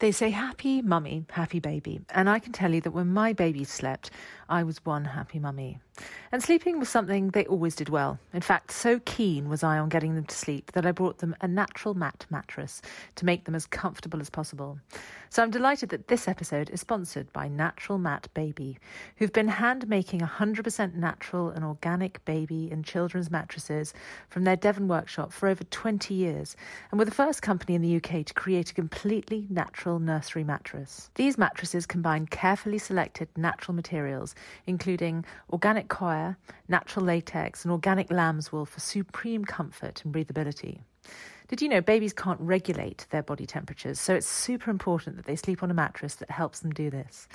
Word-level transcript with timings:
They 0.00 0.12
say 0.12 0.30
happy 0.30 0.80
mummy, 0.80 1.24
happy 1.30 1.58
baby. 1.58 2.00
And 2.10 2.30
I 2.30 2.38
can 2.38 2.52
tell 2.52 2.72
you 2.72 2.80
that 2.82 2.92
when 2.92 3.08
my 3.08 3.32
baby 3.32 3.64
slept, 3.64 4.12
I 4.48 4.62
was 4.62 4.84
one 4.84 5.04
happy 5.04 5.38
mummy. 5.38 5.78
And 6.30 6.42
sleeping 6.42 6.78
was 6.78 6.88
something 6.88 7.30
they 7.30 7.44
always 7.46 7.74
did 7.74 7.88
well. 7.88 8.18
In 8.32 8.40
fact, 8.40 8.70
so 8.70 9.00
keen 9.00 9.48
was 9.48 9.62
I 9.62 9.78
on 9.78 9.88
getting 9.88 10.14
them 10.14 10.24
to 10.24 10.34
sleep 10.34 10.72
that 10.72 10.86
I 10.86 10.92
brought 10.92 11.18
them 11.18 11.34
a 11.40 11.48
natural 11.48 11.94
mat 11.94 12.24
mattress 12.30 12.80
to 13.16 13.24
make 13.24 13.44
them 13.44 13.54
as 13.54 13.66
comfortable 13.66 14.20
as 14.20 14.30
possible. 14.30 14.78
So 15.30 15.42
I'm 15.42 15.50
delighted 15.50 15.88
that 15.90 16.08
this 16.08 16.28
episode 16.28 16.70
is 16.70 16.80
sponsored 16.80 17.32
by 17.32 17.48
Natural 17.48 17.98
Mat 17.98 18.28
Baby, 18.32 18.78
who've 19.16 19.32
been 19.32 19.48
hand 19.48 19.88
making 19.88 20.20
100% 20.20 20.94
natural 20.94 21.50
and 21.50 21.64
organic 21.64 22.24
baby 22.24 22.70
and 22.70 22.84
children's 22.84 23.30
mattresses 23.30 23.92
from 24.28 24.44
their 24.44 24.56
Devon 24.56 24.88
workshop 24.88 25.32
for 25.32 25.48
over 25.48 25.64
20 25.64 26.14
years, 26.14 26.56
and 26.90 26.98
were 26.98 27.04
the 27.04 27.10
first 27.10 27.42
company 27.42 27.74
in 27.74 27.82
the 27.82 27.96
UK 27.96 28.24
to 28.24 28.34
create 28.34 28.70
a 28.70 28.74
completely 28.74 29.46
natural 29.50 29.98
nursery 29.98 30.44
mattress. 30.44 31.10
These 31.16 31.36
mattresses 31.36 31.86
combine 31.86 32.26
carefully 32.26 32.78
selected 32.78 33.28
natural 33.36 33.74
materials, 33.74 34.34
including 34.66 35.24
organic 35.50 35.88
coir, 35.88 36.36
natural 36.68 37.04
latex, 37.04 37.64
and 37.64 37.72
organic 37.72 38.10
lamb's 38.10 38.52
wool 38.52 38.66
for 38.66 38.80
supreme 38.80 39.44
comfort 39.44 40.02
and 40.04 40.14
breathability. 40.14 40.80
Did 41.48 41.62
you 41.62 41.68
know 41.70 41.80
babies 41.80 42.12
can't 42.12 42.40
regulate 42.42 43.06
their 43.08 43.22
body 43.22 43.46
temperatures, 43.46 43.98
so 43.98 44.14
it's 44.14 44.26
super 44.26 44.70
important 44.70 45.16
that 45.16 45.24
they 45.24 45.34
sleep 45.34 45.62
on 45.62 45.70
a 45.70 45.74
mattress 45.74 46.16
that 46.16 46.30
helps 46.30 46.60
them 46.60 46.72
do 46.72 46.90
this. 46.90 47.26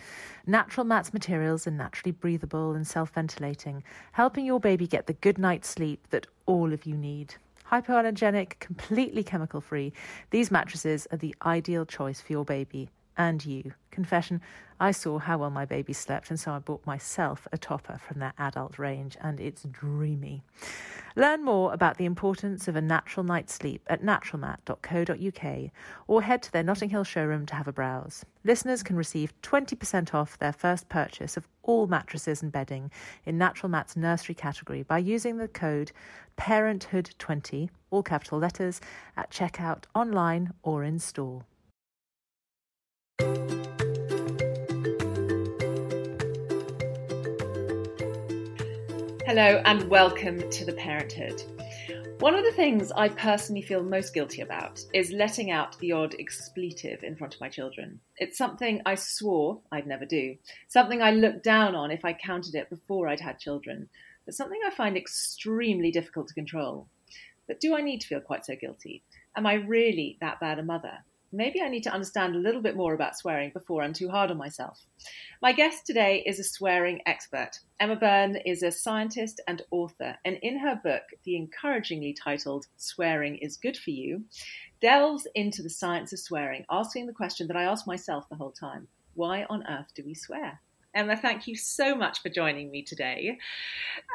Natural 0.45 0.85
Mats 0.85 1.13
materials 1.13 1.65
are 1.65 1.71
naturally 1.71 2.11
breathable 2.11 2.73
and 2.73 2.85
self 2.85 3.09
ventilating, 3.15 3.83
helping 4.11 4.45
your 4.45 4.59
baby 4.59 4.85
get 4.85 5.07
the 5.07 5.13
good 5.13 5.39
night's 5.39 5.67
sleep 5.67 6.07
that 6.11 6.27
all 6.45 6.73
of 6.73 6.85
you 6.85 6.95
need. 6.95 7.33
Hypoallergenic, 7.71 8.59
completely 8.59 9.23
chemical 9.23 9.61
free, 9.61 9.91
these 10.29 10.51
mattresses 10.51 11.07
are 11.11 11.17
the 11.17 11.35
ideal 11.43 11.83
choice 11.83 12.21
for 12.21 12.33
your 12.33 12.45
baby 12.45 12.89
and 13.17 13.45
you. 13.45 13.73
Confession, 13.91 14.41
I 14.79 14.91
saw 14.91 15.19
how 15.19 15.37
well 15.37 15.49
my 15.49 15.65
baby 15.65 15.93
slept, 15.93 16.29
and 16.29 16.39
so 16.39 16.51
I 16.51 16.59
bought 16.59 16.85
myself 16.85 17.47
a 17.51 17.57
topper 17.57 17.99
from 17.99 18.19
their 18.19 18.33
adult 18.37 18.79
range, 18.79 19.15
and 19.21 19.39
it's 19.39 19.63
dreamy. 19.63 20.43
Learn 21.15 21.45
more 21.45 21.71
about 21.73 21.97
the 21.97 22.05
importance 22.05 22.67
of 22.67 22.75
a 22.75 22.81
natural 22.81 23.23
night's 23.23 23.53
sleep 23.53 23.83
at 23.87 24.01
naturalmat.co.uk 24.01 25.71
or 26.07 26.21
head 26.23 26.41
to 26.41 26.51
their 26.51 26.63
Notting 26.63 26.89
Hill 26.89 27.03
showroom 27.03 27.45
to 27.45 27.55
have 27.55 27.67
a 27.67 27.71
browse. 27.71 28.25
Listeners 28.43 28.81
can 28.81 28.95
receive 28.95 29.39
20% 29.43 30.13
off 30.15 30.39
their 30.39 30.51
first 30.51 30.89
purchase 30.89 31.37
of 31.37 31.47
all 31.61 31.85
mattresses 31.85 32.41
and 32.41 32.51
bedding 32.51 32.89
in 33.25 33.37
Natural 33.37 33.69
Mat's 33.69 33.95
nursery 33.95 34.33
category 34.33 34.81
by 34.81 34.97
using 34.97 35.37
the 35.37 35.47
code 35.47 35.91
PARENTHOOD20, 36.37 37.69
all 37.91 38.01
capital 38.01 38.39
letters, 38.39 38.81
at 39.15 39.29
checkout 39.29 39.83
online 39.93 40.51
or 40.63 40.83
in 40.83 40.97
store. 40.97 41.45
Hello, 49.25 49.61
and 49.65 49.89
welcome 49.89 50.47
to 50.51 50.63
The 50.63 50.73
Parenthood. 50.73 51.41
One 52.19 52.35
of 52.35 52.43
the 52.43 52.51
things 52.51 52.91
I 52.91 53.09
personally 53.09 53.61
feel 53.61 53.81
most 53.81 54.13
guilty 54.13 54.41
about 54.41 54.79
is 54.93 55.11
letting 55.11 55.49
out 55.49 55.79
the 55.79 55.91
odd 55.91 56.15
expletive 56.19 57.03
in 57.03 57.15
front 57.15 57.33
of 57.33 57.41
my 57.41 57.49
children. 57.49 57.99
It's 58.17 58.37
something 58.37 58.81
I 58.85 58.95
swore 58.95 59.59
I'd 59.71 59.87
never 59.87 60.05
do, 60.05 60.37
something 60.67 61.01
I 61.01 61.11
looked 61.11 61.43
down 61.43 61.73
on 61.73 61.89
if 61.89 62.05
I 62.05 62.13
counted 62.13 62.53
it 62.53 62.69
before 62.69 63.07
I'd 63.07 63.19
had 63.21 63.39
children, 63.39 63.89
but 64.25 64.35
something 64.35 64.59
I 64.65 64.69
find 64.69 64.95
extremely 64.95 65.89
difficult 65.89 66.27
to 66.27 66.33
control. 66.33 66.87
But 67.47 67.59
do 67.59 67.75
I 67.75 67.81
need 67.81 68.01
to 68.01 68.07
feel 68.07 68.21
quite 68.21 68.45
so 68.45 68.55
guilty? 68.55 69.03
Am 69.35 69.45
I 69.45 69.55
really 69.55 70.17
that 70.21 70.39
bad 70.39 70.59
a 70.59 70.63
mother? 70.63 70.99
Maybe 71.33 71.61
I 71.61 71.67
need 71.67 71.83
to 71.83 71.93
understand 71.93 72.35
a 72.35 72.39
little 72.39 72.61
bit 72.61 72.77
more 72.77 72.93
about 72.93 73.17
swearing 73.17 73.51
before 73.51 73.81
I'm 73.81 73.93
too 73.93 74.09
hard 74.09 74.31
on 74.31 74.37
myself. 74.37 74.79
My 75.41 75.51
guest 75.51 75.85
today 75.85 76.23
is 76.25 76.39
a 76.39 76.43
swearing 76.43 77.01
expert. 77.05 77.59
Emma 77.79 77.95
Byrne 77.95 78.37
is 78.45 78.63
a 78.63 78.71
scientist 78.71 79.41
and 79.47 79.61
author, 79.71 80.15
and 80.23 80.37
in 80.41 80.59
her 80.59 80.79
book, 80.83 81.03
the 81.23 81.35
encouragingly 81.35 82.13
titled 82.13 82.67
Swearing 82.77 83.37
is 83.37 83.57
Good 83.57 83.77
for 83.77 83.89
You, 83.89 84.23
delves 84.81 85.27
into 85.35 85.63
the 85.63 85.69
science 85.69 86.13
of 86.13 86.19
swearing, 86.19 86.65
asking 86.69 87.07
the 87.07 87.13
question 87.13 87.47
that 87.47 87.57
I 87.57 87.63
ask 87.63 87.87
myself 87.87 88.29
the 88.29 88.35
whole 88.35 88.51
time 88.51 88.87
why 89.15 89.45
on 89.49 89.63
earth 89.67 89.93
do 89.95 90.03
we 90.05 90.13
swear? 90.13 90.59
Emma, 90.95 91.17
thank 91.17 91.47
you 91.47 91.55
so 91.55 91.95
much 91.95 92.21
for 92.21 92.29
joining 92.29 92.69
me 92.69 92.83
today. 92.83 93.37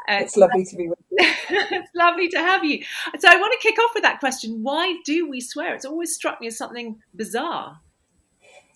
Uh, 0.09 0.19
it's 0.21 0.37
lovely 0.37 0.63
to 0.65 0.75
be 0.77 0.87
with 0.87 0.98
you. 0.98 0.98
It's 1.11 1.89
lovely 1.95 2.29
to 2.29 2.37
have 2.37 2.63
you. 2.63 2.83
So, 3.17 3.27
I 3.29 3.37
want 3.37 3.53
to 3.59 3.67
kick 3.67 3.79
off 3.79 3.91
with 3.93 4.03
that 4.03 4.19
question 4.19 4.63
why 4.63 4.95
do 5.05 5.29
we 5.29 5.41
swear? 5.41 5.73
It's 5.73 5.85
always 5.85 6.13
struck 6.13 6.39
me 6.39 6.47
as 6.47 6.57
something 6.57 6.99
bizarre. 7.15 7.79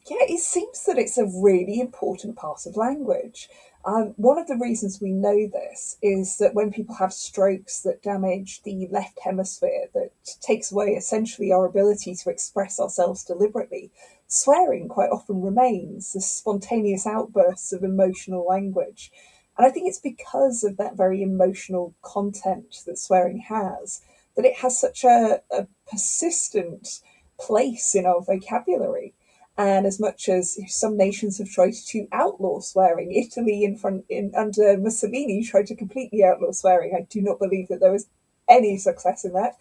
Yeah, 0.09 0.17
it 0.27 0.39
seems 0.39 0.83
that 0.85 0.97
it's 0.97 1.17
a 1.17 1.31
really 1.41 1.79
important 1.79 2.35
part 2.35 2.65
of 2.65 2.75
language. 2.75 3.47
Um, 3.85 4.13
one 4.15 4.37
of 4.37 4.47
the 4.47 4.57
reasons 4.57 5.01
we 5.01 5.11
know 5.11 5.47
this 5.47 5.97
is 6.01 6.37
that 6.37 6.53
when 6.53 6.71
people 6.71 6.95
have 6.95 7.11
strokes 7.11 7.81
that 7.81 8.01
damage 8.01 8.63
the 8.63 8.87
left 8.91 9.19
hemisphere, 9.23 9.87
that 9.93 10.11
takes 10.41 10.71
away 10.71 10.91
essentially 10.91 11.51
our 11.51 11.65
ability 11.65 12.15
to 12.15 12.29
express 12.29 12.79
ourselves 12.79 13.25
deliberately, 13.25 13.91
swearing 14.27 14.87
quite 14.87 15.09
often 15.09 15.41
remains, 15.41 16.13
the 16.13 16.21
spontaneous 16.21 17.05
outbursts 17.05 17.73
of 17.73 17.83
emotional 17.83 18.45
language. 18.45 19.11
And 19.57 19.67
I 19.67 19.69
think 19.69 19.87
it's 19.87 19.99
because 19.99 20.63
of 20.63 20.77
that 20.77 20.97
very 20.97 21.21
emotional 21.21 21.95
content 22.01 22.77
that 22.85 22.97
swearing 22.97 23.39
has 23.49 24.01
that 24.35 24.45
it 24.45 24.57
has 24.57 24.79
such 24.79 25.03
a, 25.03 25.41
a 25.51 25.67
persistent 25.89 27.01
place 27.39 27.93
in 27.93 28.05
our 28.05 28.21
vocabulary. 28.21 29.13
And 29.55 29.85
as 29.85 29.99
much 29.99 30.27
as 30.29 30.57
some 30.67 30.97
nations 30.97 31.37
have 31.37 31.49
tried 31.49 31.75
to 31.89 32.07
outlaw 32.11 32.59
swearing, 32.59 33.11
Italy 33.11 33.63
in 33.63 33.77
front 33.77 34.05
in 34.09 34.31
under 34.35 34.77
Mussolini 34.77 35.43
tried 35.43 35.67
to 35.67 35.75
completely 35.75 36.23
outlaw 36.23 36.51
swearing. 36.51 36.95
I 36.95 37.05
do 37.07 37.21
not 37.21 37.37
believe 37.37 37.67
that 37.67 37.79
there 37.79 37.91
was 37.91 38.07
any 38.49 38.77
success 38.77 39.23
in 39.23 39.33
that. 39.33 39.57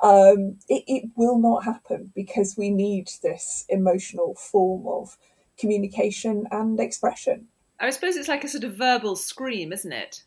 Um, 0.00 0.58
it, 0.68 0.84
it 0.86 1.10
will 1.14 1.38
not 1.38 1.64
happen 1.64 2.12
because 2.14 2.56
we 2.56 2.70
need 2.70 3.10
this 3.22 3.66
emotional 3.68 4.34
form 4.34 4.86
of 4.86 5.18
communication 5.58 6.46
and 6.50 6.80
expression. 6.80 7.48
I 7.80 7.90
suppose 7.90 8.16
it's 8.16 8.28
like 8.28 8.44
a 8.44 8.48
sort 8.48 8.64
of 8.64 8.76
verbal 8.76 9.16
scream, 9.16 9.72
isn't 9.72 9.92
it? 9.92 10.24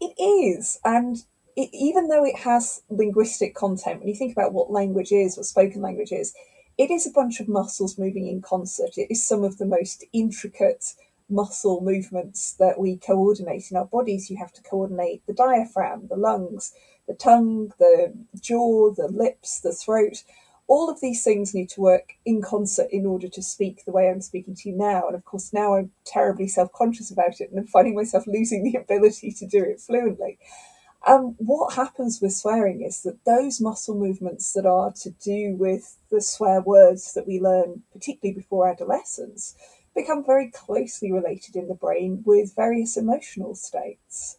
It 0.00 0.14
is, 0.20 0.78
and 0.84 1.16
it, 1.56 1.70
even 1.72 2.08
though 2.08 2.24
it 2.24 2.36
has 2.36 2.82
linguistic 2.88 3.54
content, 3.54 4.00
when 4.00 4.08
you 4.08 4.14
think 4.14 4.32
about 4.32 4.52
what 4.52 4.70
language 4.70 5.12
is, 5.12 5.36
what 5.36 5.46
spoken 5.46 5.82
language 5.82 6.12
is, 6.12 6.34
it 6.78 6.90
is 6.90 7.06
a 7.06 7.10
bunch 7.10 7.40
of 7.40 7.48
muscles 7.48 7.98
moving 7.98 8.26
in 8.26 8.40
concert. 8.40 8.96
It 8.96 9.08
is 9.10 9.26
some 9.26 9.44
of 9.44 9.58
the 9.58 9.66
most 9.66 10.04
intricate 10.12 10.94
muscle 11.28 11.80
movements 11.82 12.54
that 12.54 12.78
we 12.78 12.96
coordinate 12.96 13.70
in 13.70 13.76
our 13.76 13.84
bodies. 13.84 14.30
You 14.30 14.38
have 14.38 14.52
to 14.54 14.62
coordinate 14.62 15.26
the 15.26 15.34
diaphragm, 15.34 16.08
the 16.08 16.16
lungs, 16.16 16.72
the 17.06 17.14
tongue, 17.14 17.72
the 17.78 18.14
jaw, 18.40 18.92
the 18.92 19.08
lips, 19.08 19.60
the 19.60 19.72
throat. 19.72 20.24
All 20.70 20.88
of 20.88 21.00
these 21.00 21.24
things 21.24 21.52
need 21.52 21.68
to 21.70 21.80
work 21.80 22.12
in 22.24 22.42
concert 22.42 22.86
in 22.92 23.04
order 23.04 23.26
to 23.26 23.42
speak 23.42 23.84
the 23.84 23.90
way 23.90 24.08
I'm 24.08 24.20
speaking 24.20 24.54
to 24.54 24.68
you 24.68 24.76
now. 24.76 25.04
And 25.04 25.16
of 25.16 25.24
course, 25.24 25.52
now 25.52 25.74
I'm 25.74 25.90
terribly 26.04 26.46
self 26.46 26.72
conscious 26.72 27.10
about 27.10 27.40
it 27.40 27.50
and 27.50 27.58
I'm 27.58 27.66
finding 27.66 27.96
myself 27.96 28.24
losing 28.28 28.62
the 28.62 28.78
ability 28.78 29.32
to 29.32 29.46
do 29.48 29.64
it 29.64 29.80
fluently. 29.80 30.38
Um, 31.08 31.34
what 31.38 31.74
happens 31.74 32.20
with 32.22 32.34
swearing 32.34 32.82
is 32.82 33.02
that 33.02 33.24
those 33.24 33.60
muscle 33.60 33.96
movements 33.96 34.52
that 34.52 34.64
are 34.64 34.92
to 35.02 35.10
do 35.10 35.56
with 35.58 35.96
the 36.08 36.20
swear 36.20 36.60
words 36.60 37.14
that 37.14 37.26
we 37.26 37.40
learn, 37.40 37.82
particularly 37.92 38.34
before 38.38 38.68
adolescence, 38.68 39.56
become 39.92 40.24
very 40.24 40.52
closely 40.52 41.10
related 41.10 41.56
in 41.56 41.66
the 41.66 41.74
brain 41.74 42.22
with 42.24 42.54
various 42.54 42.96
emotional 42.96 43.56
states. 43.56 44.38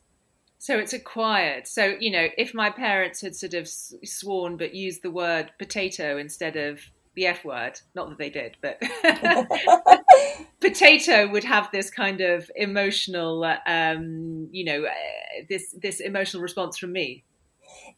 So 0.61 0.77
it's 0.77 0.93
acquired. 0.93 1.65
So, 1.65 1.95
you 1.99 2.11
know, 2.11 2.27
if 2.37 2.53
my 2.53 2.69
parents 2.69 3.19
had 3.19 3.35
sort 3.35 3.55
of 3.55 3.67
sworn 3.67 4.57
but 4.57 4.75
used 4.75 5.01
the 5.01 5.09
word 5.09 5.51
potato 5.57 6.19
instead 6.19 6.55
of 6.55 6.79
the 7.15 7.25
F 7.25 7.43
word, 7.43 7.79
not 7.95 8.09
that 8.09 8.19
they 8.19 8.29
did, 8.29 8.57
but 8.61 8.79
potato 10.61 11.27
would 11.31 11.45
have 11.45 11.69
this 11.71 11.89
kind 11.89 12.21
of 12.21 12.51
emotional, 12.55 13.43
um, 13.65 14.49
you 14.51 14.63
know, 14.63 14.85
uh, 14.85 15.41
this 15.49 15.73
this 15.81 15.99
emotional 15.99 16.43
response 16.43 16.77
from 16.77 16.91
me. 16.91 17.23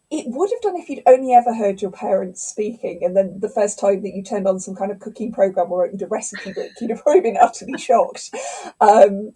It 0.10 0.28
would 0.28 0.50
have 0.50 0.62
done 0.62 0.78
if 0.78 0.88
you'd 0.88 1.04
only 1.06 1.34
ever 1.34 1.54
heard 1.54 1.82
your 1.82 1.92
parents 1.92 2.42
speaking, 2.42 3.02
and 3.04 3.14
then 3.14 3.42
the 3.42 3.50
first 3.50 3.78
time 3.78 4.04
that 4.04 4.16
you 4.16 4.24
turned 4.24 4.48
on 4.48 4.62
some 4.62 4.76
kind 4.76 4.90
of 4.90 5.00
cooking 5.00 5.34
program 5.34 5.70
or 5.70 5.84
opened 5.86 6.02
a 6.02 6.08
recipe 6.08 6.54
book, 6.54 6.72
you'd 6.80 6.92
have 6.92 7.04
probably 7.04 7.20
been 7.20 7.38
utterly 7.42 7.78
shocked. 7.78 8.34
Um, 8.80 9.34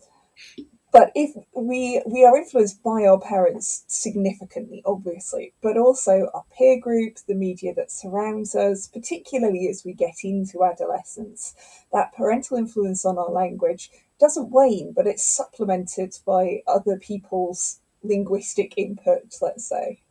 but 0.91 1.11
if 1.15 1.35
we 1.55 2.01
we 2.05 2.25
are 2.25 2.37
influenced 2.37 2.81
by 2.83 3.05
our 3.05 3.19
parents 3.19 3.83
significantly 3.87 4.81
obviously 4.85 5.53
but 5.61 5.77
also 5.77 6.29
our 6.33 6.43
peer 6.57 6.79
group 6.79 7.17
the 7.27 7.35
media 7.35 7.73
that 7.73 7.91
surrounds 7.91 8.55
us 8.55 8.87
particularly 8.87 9.67
as 9.69 9.83
we 9.85 9.93
get 9.93 10.15
into 10.23 10.63
adolescence 10.63 11.53
that 11.91 12.13
parental 12.15 12.57
influence 12.57 13.05
on 13.05 13.17
our 13.17 13.31
language 13.31 13.89
doesn't 14.19 14.51
wane 14.51 14.93
but 14.95 15.07
it's 15.07 15.25
supplemented 15.25 16.17
by 16.25 16.61
other 16.67 16.97
people's 16.97 17.79
linguistic 18.03 18.73
input 18.77 19.35
let's 19.41 19.67
say 19.67 20.01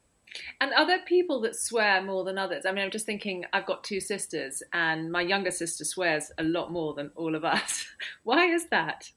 and 0.61 0.73
are 0.75 0.87
there 0.87 1.01
people 1.07 1.41
that 1.43 1.57
swear 1.57 2.03
more 2.03 2.23
than 2.23 2.37
others? 2.37 2.67
I 2.67 2.73
mean, 2.73 2.85
I'm 2.85 2.91
just 2.91 3.07
thinking, 3.07 3.47
I've 3.55 3.65
got 3.65 3.85
two 3.85 4.01
sisters, 4.01 4.63
and 4.75 5.11
my 5.11 5.23
younger 5.23 5.51
sister 5.51 5.83
swears 5.83 6.31
a 6.37 6.43
lot 6.43 6.71
more 6.71 6.93
than 6.93 7.11
all 7.17 7.35
of 7.35 7.43
us. 7.43 7.87
Why 8.23 8.45
is 8.45 8.67
that? 8.67 9.11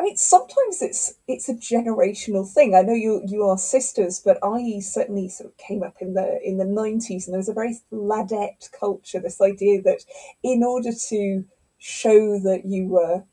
I 0.00 0.02
mean, 0.02 0.16
sometimes 0.16 0.80
it's 0.80 1.14
it's 1.28 1.50
a 1.50 1.54
generational 1.54 2.48
thing. 2.50 2.74
I 2.74 2.80
know 2.80 2.94
you 2.94 3.20
you 3.26 3.44
are 3.44 3.58
sisters, 3.58 4.22
but 4.24 4.38
I 4.42 4.80
certainly 4.80 5.28
sort 5.28 5.50
of 5.50 5.58
came 5.58 5.82
up 5.82 5.96
in 6.00 6.14
the 6.14 6.40
in 6.42 6.56
the 6.56 6.64
nineties, 6.64 7.26
and 7.26 7.34
there 7.34 7.38
was 7.38 7.50
a 7.50 7.52
very 7.52 7.76
ladette 7.92 8.70
culture. 8.72 9.20
This 9.20 9.42
idea 9.42 9.82
that 9.82 10.06
in 10.42 10.64
order 10.64 10.90
to 11.10 11.44
show 11.76 12.38
that 12.40 12.62
you 12.64 12.86
were 12.88 13.24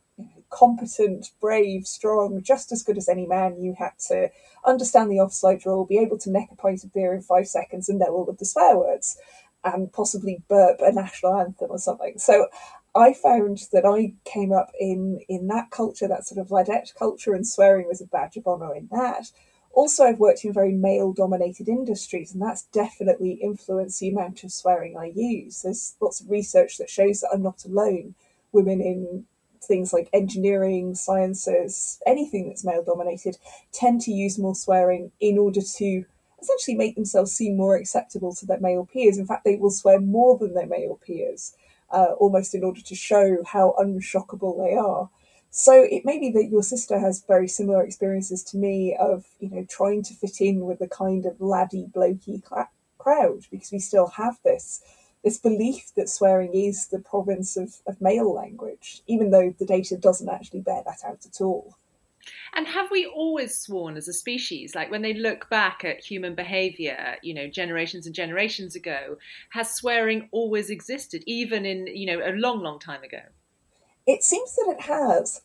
competent, 0.49 1.31
brave, 1.39 1.87
strong, 1.87 2.41
just 2.43 2.73
as 2.73 2.83
good 2.83 2.97
as 2.97 3.07
any 3.07 3.25
man, 3.25 3.61
you 3.61 3.73
had 3.79 3.93
to 4.09 4.29
understand 4.65 5.09
the 5.09 5.21
offside 5.21 5.65
rule, 5.65 5.85
be 5.85 5.99
able 5.99 6.17
to 6.17 6.31
neck 6.31 6.49
a 6.51 6.55
pint 6.57 6.83
of 6.83 6.93
beer 6.93 7.13
in 7.13 7.21
five 7.21 7.47
seconds, 7.47 7.87
and 7.87 7.99
know 7.99 8.07
all 8.07 8.29
of 8.29 8.39
the 8.39 8.45
swear 8.45 8.77
words, 8.77 9.17
and 9.63 9.93
possibly 9.93 10.43
burp 10.49 10.81
a 10.81 10.91
national 10.91 11.33
anthem 11.35 11.71
or 11.71 11.79
something. 11.79 12.17
So 12.17 12.47
I 12.97 13.13
found 13.13 13.67
that 13.71 13.85
I 13.85 14.15
came 14.25 14.51
up 14.51 14.71
in 14.79 15.19
in 15.29 15.47
that 15.47 15.69
culture, 15.69 16.07
that 16.07 16.25
sort 16.25 16.39
of 16.39 16.49
ladette 16.49 16.95
culture, 16.95 17.33
and 17.33 17.47
swearing 17.47 17.87
was 17.87 18.01
a 18.01 18.07
badge 18.07 18.37
of 18.37 18.47
honour 18.47 18.73
in 18.75 18.87
that. 18.91 19.31
Also, 19.71 20.03
I've 20.03 20.19
worked 20.19 20.43
in 20.43 20.51
very 20.51 20.71
male 20.71 21.13
dominated 21.13 21.69
industries, 21.69 22.33
and 22.33 22.41
that's 22.41 22.63
definitely 22.63 23.33
influenced 23.33 23.99
the 23.99 24.09
amount 24.09 24.43
of 24.43 24.51
swearing 24.51 24.97
I 24.97 25.11
use. 25.15 25.61
There's 25.61 25.95
lots 26.01 26.19
of 26.19 26.31
research 26.31 26.77
that 26.77 26.89
shows 26.89 27.21
that 27.21 27.29
I'm 27.31 27.43
not 27.43 27.63
alone. 27.63 28.15
Women 28.51 28.81
in 28.81 29.25
things 29.61 29.93
like 29.93 30.09
engineering, 30.13 30.95
sciences, 30.95 32.01
anything 32.07 32.47
that's 32.47 32.65
male 32.65 32.83
dominated, 32.83 33.37
tend 33.71 34.01
to 34.01 34.11
use 34.11 34.39
more 34.39 34.55
swearing 34.55 35.11
in 35.19 35.37
order 35.37 35.61
to 35.61 36.05
essentially 36.41 36.75
make 36.75 36.95
themselves 36.95 37.31
seem 37.31 37.57
more 37.57 37.75
acceptable 37.75 38.33
to 38.33 38.45
their 38.47 38.59
male 38.59 38.85
peers. 38.91 39.19
In 39.19 39.27
fact, 39.27 39.43
they 39.43 39.55
will 39.55 39.71
swear 39.71 39.99
more 39.99 40.37
than 40.39 40.55
their 40.55 40.65
male 40.65 40.99
peers 41.05 41.53
uh, 41.91 42.13
almost 42.17 42.53
in 42.55 42.63
order 42.63 42.81
to 42.81 42.95
show 42.95 43.43
how 43.45 43.75
unshockable 43.79 44.57
they 44.63 44.75
are. 44.75 45.09
So 45.49 45.73
it 45.73 46.05
may 46.05 46.19
be 46.19 46.29
that 46.31 46.49
your 46.49 46.63
sister 46.63 46.99
has 46.99 47.23
very 47.27 47.47
similar 47.47 47.83
experiences 47.83 48.43
to 48.45 48.57
me 48.57 48.95
of, 48.99 49.25
you 49.39 49.49
know, 49.49 49.65
trying 49.69 50.03
to 50.03 50.13
fit 50.13 50.41
in 50.41 50.65
with 50.65 50.79
the 50.79 50.87
kind 50.87 51.25
of 51.25 51.39
laddie 51.39 51.87
blokey 51.91 52.43
cl- 52.47 52.69
crowd 52.97 53.45
because 53.49 53.71
we 53.71 53.79
still 53.79 54.07
have 54.07 54.37
this 54.43 54.81
this 55.23 55.37
belief 55.39 55.91
that 55.95 56.07
swearing 56.07 56.53
is 56.53 56.87
the 56.87 56.99
province 56.99 57.57
of, 57.57 57.81
of 57.87 57.99
male 57.99 58.31
language, 58.33 59.01
even 59.07 59.31
though 59.31 59.53
the 59.57 59.65
data 59.65 59.97
doesn't 59.97 60.29
actually 60.29 60.61
bear 60.61 60.83
that 60.85 60.99
out 61.03 61.25
at 61.25 61.41
all. 61.41 61.75
And 62.53 62.67
have 62.67 62.89
we 62.91 63.05
always 63.05 63.57
sworn 63.57 63.97
as 63.97 64.07
a 64.07 64.13
species? 64.13 64.75
Like 64.75 64.91
when 64.91 65.01
they 65.01 65.13
look 65.13 65.49
back 65.49 65.83
at 65.83 66.03
human 66.03 66.35
behavior, 66.35 67.15
you 67.21 67.33
know, 67.33 67.47
generations 67.47 68.05
and 68.05 68.15
generations 68.15 68.75
ago, 68.75 69.17
has 69.49 69.73
swearing 69.73 70.29
always 70.31 70.69
existed, 70.69 71.23
even 71.25 71.65
in, 71.65 71.87
you 71.87 72.05
know, 72.07 72.25
a 72.25 72.33
long, 72.35 72.61
long 72.61 72.79
time 72.79 73.03
ago? 73.03 73.21
It 74.05 74.23
seems 74.23 74.55
that 74.55 74.75
it 74.77 74.81
has. 74.81 75.41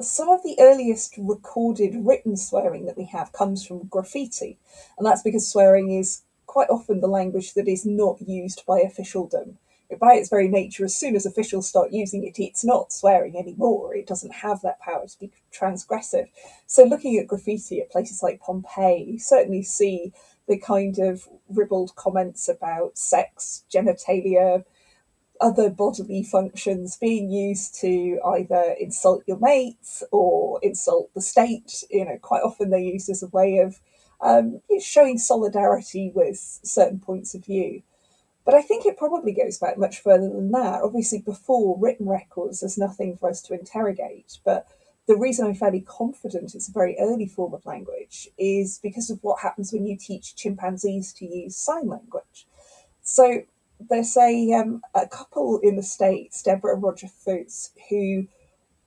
Some 0.00 0.28
of 0.28 0.42
the 0.42 0.56
earliest 0.58 1.14
recorded 1.16 1.94
written 1.96 2.36
swearing 2.36 2.84
that 2.86 2.98
we 2.98 3.06
have 3.06 3.32
comes 3.32 3.64
from 3.64 3.86
graffiti, 3.86 4.58
and 4.98 5.06
that's 5.06 5.22
because 5.22 5.48
swearing 5.48 5.90
is 5.90 6.22
quite 6.46 6.68
often 6.68 7.00
the 7.00 7.08
language 7.08 7.54
that 7.54 7.68
is 7.68 7.84
not 7.86 8.20
used 8.20 8.64
by 8.66 8.80
officialdom 8.80 9.58
by 10.00 10.14
its 10.14 10.28
very 10.28 10.48
nature, 10.48 10.84
as 10.84 10.96
soon 10.96 11.16
as 11.16 11.26
officials 11.26 11.68
start 11.68 11.92
using 11.92 12.24
it, 12.24 12.38
it's 12.38 12.64
not 12.64 12.92
swearing 12.92 13.36
anymore. 13.36 13.94
It 13.94 14.06
doesn't 14.06 14.34
have 14.34 14.60
that 14.62 14.80
power 14.80 15.06
to 15.06 15.18
be 15.18 15.30
transgressive. 15.52 16.28
So, 16.66 16.84
looking 16.84 17.18
at 17.18 17.28
graffiti 17.28 17.80
at 17.80 17.90
places 17.90 18.22
like 18.22 18.40
Pompeii, 18.40 19.04
you 19.04 19.18
certainly 19.18 19.62
see 19.62 20.12
the 20.48 20.58
kind 20.58 20.98
of 20.98 21.28
ribald 21.48 21.94
comments 21.96 22.48
about 22.48 22.96
sex, 22.98 23.64
genitalia, 23.72 24.64
other 25.40 25.68
bodily 25.70 26.22
functions 26.22 26.96
being 26.96 27.30
used 27.30 27.74
to 27.80 28.18
either 28.24 28.74
insult 28.80 29.22
your 29.26 29.38
mates 29.38 30.02
or 30.10 30.58
insult 30.62 31.12
the 31.14 31.20
state. 31.20 31.84
You 31.90 32.04
know, 32.04 32.18
quite 32.20 32.42
often 32.42 32.70
they're 32.70 32.80
used 32.80 33.10
as 33.10 33.22
a 33.22 33.28
way 33.28 33.58
of 33.58 33.80
um, 34.20 34.60
showing 34.80 35.18
solidarity 35.18 36.10
with 36.14 36.38
certain 36.62 37.00
points 37.00 37.34
of 37.34 37.44
view. 37.44 37.82
But 38.46 38.54
I 38.54 38.62
think 38.62 38.86
it 38.86 38.96
probably 38.96 39.32
goes 39.32 39.58
back 39.58 39.76
much 39.76 40.00
further 40.00 40.28
than 40.28 40.52
that. 40.52 40.80
Obviously, 40.82 41.18
before 41.18 41.76
written 41.78 42.08
records, 42.08 42.60
there's 42.60 42.78
nothing 42.78 43.16
for 43.16 43.28
us 43.28 43.42
to 43.42 43.54
interrogate. 43.54 44.38
But 44.44 44.68
the 45.08 45.16
reason 45.16 45.46
I'm 45.46 45.54
fairly 45.54 45.80
confident 45.80 46.54
it's 46.54 46.68
a 46.68 46.72
very 46.72 46.96
early 47.00 47.26
form 47.26 47.54
of 47.54 47.66
language 47.66 48.28
is 48.38 48.78
because 48.80 49.10
of 49.10 49.18
what 49.22 49.40
happens 49.40 49.72
when 49.72 49.84
you 49.84 49.96
teach 49.96 50.36
chimpanzees 50.36 51.12
to 51.14 51.26
use 51.26 51.56
sign 51.56 51.88
language. 51.88 52.46
So 53.02 53.42
there's 53.80 54.16
a, 54.16 54.52
um, 54.52 54.80
a 54.94 55.08
couple 55.08 55.58
in 55.58 55.74
the 55.74 55.82
States, 55.82 56.40
Deborah 56.40 56.74
and 56.74 56.82
Roger 56.82 57.08
Fouts, 57.08 57.72
who 57.90 58.28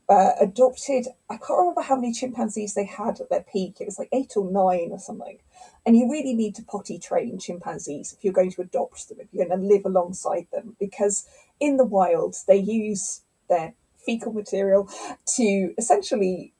uh, 0.07 0.31
adopted, 0.39 1.07
I 1.29 1.35
can't 1.35 1.59
remember 1.59 1.81
how 1.81 1.95
many 1.95 2.13
chimpanzees 2.13 2.73
they 2.75 2.85
had 2.85 3.19
at 3.19 3.29
their 3.29 3.45
peak. 3.51 3.77
It 3.79 3.85
was 3.85 3.99
like 3.99 4.09
eight 4.13 4.37
or 4.37 4.49
nine 4.49 4.91
or 4.91 4.99
something. 4.99 5.37
And 5.85 5.97
you 5.97 6.09
really 6.11 6.33
need 6.33 6.55
to 6.55 6.63
potty 6.63 6.99
train 6.99 7.39
chimpanzees 7.39 8.13
if 8.13 8.23
you're 8.23 8.33
going 8.33 8.51
to 8.51 8.61
adopt 8.61 9.09
them, 9.09 9.19
if 9.19 9.27
you're 9.31 9.47
going 9.47 9.59
to 9.59 9.65
live 9.65 9.85
alongside 9.85 10.47
them, 10.51 10.75
because 10.79 11.25
in 11.59 11.77
the 11.77 11.85
wild, 11.85 12.35
they 12.47 12.57
use 12.57 13.21
their 13.47 13.73
fecal 13.97 14.33
material 14.33 14.89
to 15.25 15.73
essentially 15.77 16.53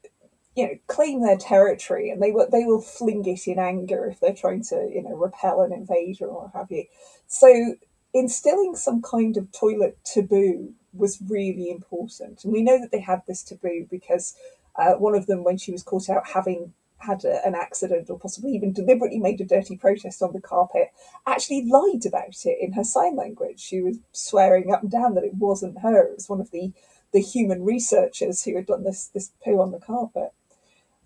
you 0.55 0.67
know 0.67 0.77
claim 0.87 1.21
their 1.21 1.37
territory 1.37 2.09
and 2.09 2.21
they 2.21 2.31
will 2.31 2.47
they 2.51 2.65
will 2.65 2.81
fling 2.81 3.25
it 3.25 3.47
in 3.47 3.57
anger 3.59 4.05
if 4.05 4.19
they're 4.19 4.33
trying 4.33 4.61
to 4.61 4.89
you 4.93 5.01
know 5.01 5.15
repel 5.15 5.61
an 5.61 5.71
invader 5.71 6.25
or 6.25 6.43
what 6.43 6.51
have 6.53 6.71
you. 6.71 6.85
So 7.27 7.75
instilling 8.13 8.75
some 8.75 9.01
kind 9.01 9.37
of 9.37 9.51
toilet 9.51 9.97
taboo 10.03 10.73
was 10.93 11.21
really 11.27 11.69
important. 11.69 12.43
And 12.43 12.51
we 12.51 12.63
know 12.63 12.79
that 12.79 12.91
they 12.91 12.99
had 12.99 13.21
this 13.27 13.43
taboo 13.43 13.87
because 13.89 14.35
uh, 14.75 14.93
one 14.93 15.15
of 15.15 15.27
them 15.27 15.43
when 15.43 15.57
she 15.57 15.71
was 15.71 15.83
caught 15.83 16.09
out 16.09 16.29
having 16.29 16.73
had 16.99 17.23
a, 17.25 17.45
an 17.45 17.55
accident 17.55 18.09
or 18.09 18.19
possibly 18.19 18.51
even 18.51 18.73
deliberately 18.73 19.19
made 19.19 19.41
a 19.41 19.45
dirty 19.45 19.77
protest 19.77 20.21
on 20.21 20.33
the 20.33 20.41
carpet, 20.41 20.89
actually 21.25 21.65
lied 21.65 22.05
about 22.05 22.45
it 22.45 22.57
in 22.61 22.73
her 22.73 22.83
sign 22.83 23.15
language. 23.15 23.59
She 23.59 23.81
was 23.81 23.97
swearing 24.11 24.71
up 24.71 24.83
and 24.83 24.91
down 24.91 25.15
that 25.15 25.23
it 25.23 25.35
wasn't 25.35 25.79
her. 25.79 26.07
It 26.07 26.15
was 26.15 26.29
one 26.29 26.41
of 26.41 26.51
the, 26.51 26.71
the 27.13 27.21
human 27.21 27.63
researchers 27.63 28.43
who 28.43 28.55
had 28.55 28.67
done 28.67 28.83
this, 28.83 29.07
this 29.07 29.31
poo 29.43 29.61
on 29.61 29.71
the 29.71 29.79
carpet. 29.79 30.33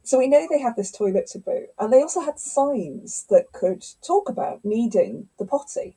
So 0.05 0.17
we 0.17 0.27
know 0.27 0.45
they 0.49 0.59
had 0.59 0.75
this 0.75 0.91
toilet 0.91 1.27
taboo, 1.27 1.67
and 1.79 1.91
they 1.91 2.01
also 2.01 2.19
had 2.19 2.37
signs 2.37 3.25
that 3.29 3.53
could 3.53 3.85
talk 4.05 4.27
about 4.27 4.65
needing 4.65 5.29
the 5.39 5.45
potty, 5.45 5.95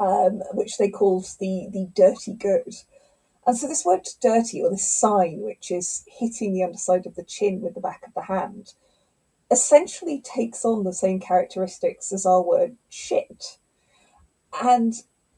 um, 0.00 0.40
which 0.54 0.78
they 0.78 0.88
called 0.88 1.26
the, 1.38 1.68
the 1.70 1.88
dirty 1.94 2.32
good. 2.32 2.74
And 3.46 3.58
so 3.58 3.68
this 3.68 3.84
word 3.84 4.08
dirty, 4.22 4.62
or 4.62 4.70
this 4.70 4.88
sign, 4.88 5.40
which 5.40 5.70
is 5.70 6.04
hitting 6.06 6.54
the 6.54 6.64
underside 6.64 7.04
of 7.04 7.16
the 7.16 7.24
chin 7.24 7.60
with 7.60 7.74
the 7.74 7.80
back 7.80 8.02
of 8.06 8.14
the 8.14 8.22
hand, 8.22 8.72
essentially 9.52 10.20
takes 10.20 10.64
on 10.64 10.82
the 10.82 10.92
same 10.92 11.20
characteristics 11.20 12.12
as 12.12 12.26
our 12.26 12.42
word 12.42 12.76
shit. 12.88 13.58
And 14.62 14.94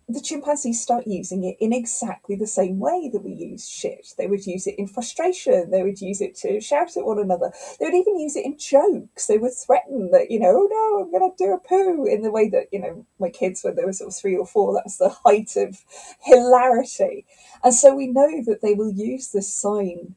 the 0.08 0.20
chimpanzees 0.20 0.82
start 0.82 1.06
using 1.06 1.44
it 1.44 1.56
in 1.60 1.72
exactly 1.72 2.36
the 2.36 2.46
same 2.46 2.78
way 2.78 3.08
that 3.12 3.24
we 3.24 3.32
use 3.32 3.68
shit. 3.68 4.08
They 4.18 4.26
would 4.26 4.46
use 4.46 4.66
it 4.66 4.78
in 4.78 4.86
frustration. 4.86 5.70
They 5.70 5.82
would 5.82 6.00
use 6.00 6.20
it 6.20 6.36
to 6.36 6.60
shout 6.60 6.96
at 6.96 7.06
one 7.06 7.18
another. 7.18 7.52
They 7.80 7.86
would 7.86 7.94
even 7.94 8.20
use 8.20 8.36
it 8.36 8.44
in 8.44 8.58
jokes. 8.58 9.26
They 9.26 9.38
would 9.38 9.54
threaten 9.54 10.10
that, 10.12 10.30
you 10.30 10.38
know, 10.38 10.50
oh 10.50 10.68
no, 10.70 11.02
I'm 11.02 11.10
going 11.10 11.30
to 11.30 11.44
do 11.44 11.54
a 11.54 11.58
poo 11.58 12.04
in 12.04 12.22
the 12.22 12.30
way 12.30 12.50
that, 12.50 12.68
you 12.70 12.80
know, 12.80 13.06
my 13.18 13.30
kids, 13.30 13.64
when 13.64 13.76
they 13.76 13.84
were 13.84 13.94
sort 13.94 14.08
of 14.08 14.16
three 14.16 14.36
or 14.36 14.46
four, 14.46 14.74
that 14.74 14.84
was 14.84 14.98
the 14.98 15.08
height 15.24 15.56
of 15.56 15.82
hilarity. 16.20 17.24
And 17.62 17.74
so 17.74 17.94
we 17.94 18.06
know 18.06 18.42
that 18.44 18.60
they 18.60 18.74
will 18.74 18.92
use 18.92 19.32
this 19.32 19.52
sign 19.52 20.16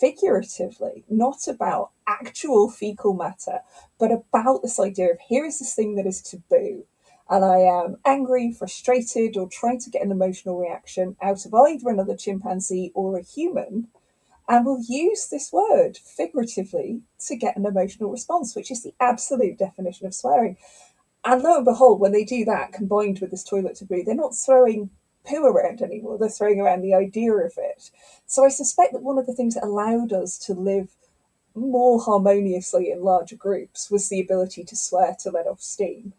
figuratively, 0.00 1.04
not 1.08 1.48
about 1.48 1.90
actual 2.06 2.70
fecal 2.70 3.14
matter, 3.14 3.60
but 3.98 4.10
about 4.12 4.62
this 4.62 4.78
idea 4.78 5.10
of 5.12 5.18
here 5.28 5.44
is 5.44 5.58
this 5.58 5.74
thing 5.74 5.96
that 5.96 6.06
is 6.06 6.22
taboo 6.22 6.84
and 7.28 7.44
I 7.44 7.58
am 7.60 7.96
angry, 8.04 8.52
frustrated, 8.52 9.36
or 9.36 9.48
trying 9.48 9.80
to 9.80 9.90
get 9.90 10.02
an 10.02 10.12
emotional 10.12 10.58
reaction 10.58 11.16
out 11.22 11.46
of 11.46 11.54
either 11.54 11.88
another 11.88 12.16
chimpanzee 12.16 12.92
or 12.94 13.18
a 13.18 13.22
human, 13.22 13.88
and 14.46 14.66
will 14.66 14.82
use 14.86 15.28
this 15.28 15.50
word 15.50 15.96
figuratively 15.96 17.00
to 17.26 17.36
get 17.36 17.56
an 17.56 17.64
emotional 17.64 18.10
response, 18.10 18.54
which 18.54 18.70
is 18.70 18.82
the 18.82 18.94
absolute 19.00 19.58
definition 19.58 20.06
of 20.06 20.14
swearing. 20.14 20.58
And 21.24 21.42
lo 21.42 21.56
and 21.56 21.64
behold, 21.64 21.98
when 21.98 22.12
they 22.12 22.24
do 22.24 22.44
that, 22.44 22.74
combined 22.74 23.20
with 23.20 23.30
this 23.30 23.44
toilet 23.44 23.76
taboo, 23.76 24.02
they're 24.04 24.14
not 24.14 24.36
throwing 24.36 24.90
poo 25.26 25.44
around 25.44 25.82
anymore, 25.82 26.18
they're 26.18 26.28
throwing 26.28 26.60
around 26.60 26.82
the 26.82 26.94
idea 26.94 27.32
of 27.32 27.54
it. 27.56 27.90
So 28.26 28.44
I 28.44 28.48
suspect 28.48 28.92
that 28.92 29.02
one 29.02 29.18
of 29.18 29.26
the 29.26 29.34
things 29.34 29.54
that 29.54 29.64
allowed 29.64 30.12
us 30.12 30.38
to 30.38 30.54
live 30.54 30.94
more 31.54 32.00
harmoniously 32.00 32.90
in 32.90 33.02
larger 33.02 33.36
groups 33.36 33.90
was 33.90 34.08
the 34.08 34.20
ability 34.20 34.64
to 34.64 34.76
swear 34.76 35.16
to 35.20 35.30
let 35.30 35.46
off 35.46 35.60
steam. 35.60 36.12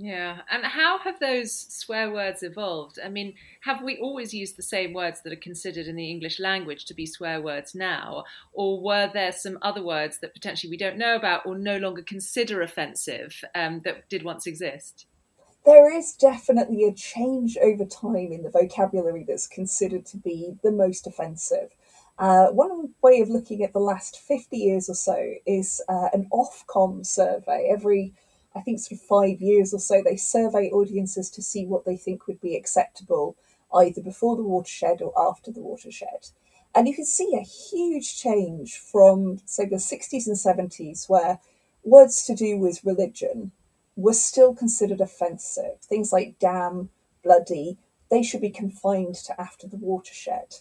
Yeah. 0.00 0.42
And 0.48 0.64
how 0.64 0.98
have 0.98 1.18
those 1.18 1.52
swear 1.52 2.12
words 2.12 2.44
evolved? 2.44 3.00
I 3.04 3.08
mean, 3.08 3.34
have 3.62 3.82
we 3.82 3.98
always 3.98 4.32
used 4.32 4.56
the 4.56 4.62
same 4.62 4.92
words 4.92 5.22
that 5.22 5.32
are 5.32 5.36
considered 5.36 5.88
in 5.88 5.96
the 5.96 6.08
English 6.08 6.38
language 6.38 6.84
to 6.84 6.94
be 6.94 7.04
swear 7.04 7.40
words 7.40 7.74
now? 7.74 8.22
Or 8.52 8.80
were 8.80 9.10
there 9.12 9.32
some 9.32 9.58
other 9.60 9.82
words 9.82 10.20
that 10.20 10.34
potentially 10.34 10.70
we 10.70 10.76
don't 10.76 10.98
know 10.98 11.16
about 11.16 11.46
or 11.46 11.58
no 11.58 11.78
longer 11.78 12.02
consider 12.02 12.62
offensive 12.62 13.42
um, 13.56 13.80
that 13.80 14.08
did 14.08 14.22
once 14.22 14.46
exist? 14.46 15.07
There 15.68 15.94
is 15.94 16.14
definitely 16.14 16.86
a 16.86 16.94
change 16.94 17.58
over 17.58 17.84
time 17.84 18.32
in 18.32 18.42
the 18.42 18.48
vocabulary 18.48 19.22
that's 19.22 19.46
considered 19.46 20.06
to 20.06 20.16
be 20.16 20.56
the 20.62 20.72
most 20.72 21.06
offensive. 21.06 21.76
Uh, 22.18 22.46
one 22.46 22.94
way 23.02 23.20
of 23.20 23.28
looking 23.28 23.62
at 23.62 23.74
the 23.74 23.78
last 23.78 24.18
50 24.18 24.56
years 24.56 24.88
or 24.88 24.94
so 24.94 25.34
is 25.46 25.82
uh, 25.86 26.08
an 26.14 26.26
Ofcom 26.32 27.04
survey. 27.04 27.68
Every 27.70 28.14
I 28.56 28.62
think 28.62 28.80
sort 28.80 28.98
of 28.98 29.06
five 29.06 29.42
years 29.42 29.74
or 29.74 29.78
so, 29.78 30.02
they 30.02 30.16
survey 30.16 30.70
audiences 30.70 31.28
to 31.32 31.42
see 31.42 31.66
what 31.66 31.84
they 31.84 31.98
think 31.98 32.26
would 32.26 32.40
be 32.40 32.56
acceptable 32.56 33.36
either 33.74 34.00
before 34.00 34.36
the 34.36 34.44
watershed 34.44 35.02
or 35.02 35.12
after 35.18 35.52
the 35.52 35.60
watershed. 35.60 36.30
And 36.74 36.88
you 36.88 36.94
can 36.94 37.04
see 37.04 37.34
a 37.36 37.44
huge 37.44 38.18
change 38.18 38.78
from, 38.78 39.42
say, 39.44 39.66
the 39.66 39.76
60s 39.76 40.26
and 40.26 40.70
70s, 40.70 41.10
where 41.10 41.40
words 41.84 42.24
to 42.24 42.34
do 42.34 42.56
with 42.56 42.86
religion 42.86 43.52
were 43.98 44.14
still 44.14 44.54
considered 44.54 45.00
offensive. 45.00 45.80
Things 45.82 46.12
like 46.12 46.38
damn, 46.38 46.88
bloody, 47.24 47.78
they 48.10 48.22
should 48.22 48.40
be 48.40 48.48
confined 48.48 49.16
to 49.16 49.38
after 49.40 49.66
the 49.66 49.76
watershed. 49.76 50.54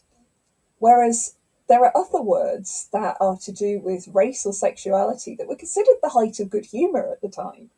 Whereas 0.79 1.35
there 1.69 1.85
are 1.85 1.95
other 1.95 2.21
words 2.21 2.89
that 2.93 3.15
are 3.19 3.37
to 3.37 3.51
do 3.51 3.79
with 3.79 4.07
race 4.07 4.43
or 4.43 4.53
sexuality 4.53 5.35
that 5.35 5.47
were 5.47 5.55
considered 5.55 5.97
the 6.01 6.09
height 6.09 6.39
of 6.39 6.49
good 6.49 6.65
humour 6.65 7.11
at 7.11 7.21
the 7.21 7.29
time. 7.29 7.69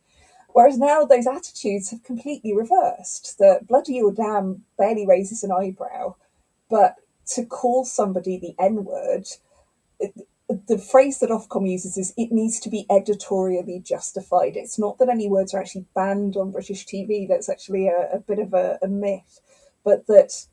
Whereas 0.53 0.77
now 0.77 1.03
those 1.03 1.27
attitudes 1.27 1.91
have 1.91 2.03
completely 2.03 2.55
reversed. 2.55 3.37
That 3.37 3.67
bloody 3.67 4.01
or 4.01 4.13
damn 4.13 4.63
barely 4.77 5.05
raises 5.05 5.43
an 5.43 5.51
eyebrow, 5.51 6.15
but 6.69 6.95
to 7.33 7.45
call 7.45 7.83
somebody 7.83 8.37
the 8.37 8.55
N 8.57 8.85
word, 8.85 9.27
the 10.50 10.79
phrase 10.79 11.20
that 11.20 11.29
Ofcom 11.29 11.70
uses 11.70 11.98
is 11.98 12.13
it 12.18 12.32
needs 12.32 12.60
to 12.62 12.70
be 12.70 12.88
editorially 12.89 13.79
justified. 13.79 14.56
It's 14.56 14.79
not 14.79 14.98
that 14.98 15.10
any 15.10 15.29
words 15.29 15.53
are 15.53 15.60
actually 15.60 15.86
banned 15.94 16.36
on 16.36 16.51
British 16.51 16.86
TV, 16.86 17.27
that's 17.27 17.50
actually 17.50 17.88
a, 17.88 18.10
a 18.13 18.20
bit 18.20 18.39
of 18.39 18.53
a, 18.53 18.79
a 18.82 18.88
myth, 18.88 19.41
but 19.84 20.08
that 20.08 20.48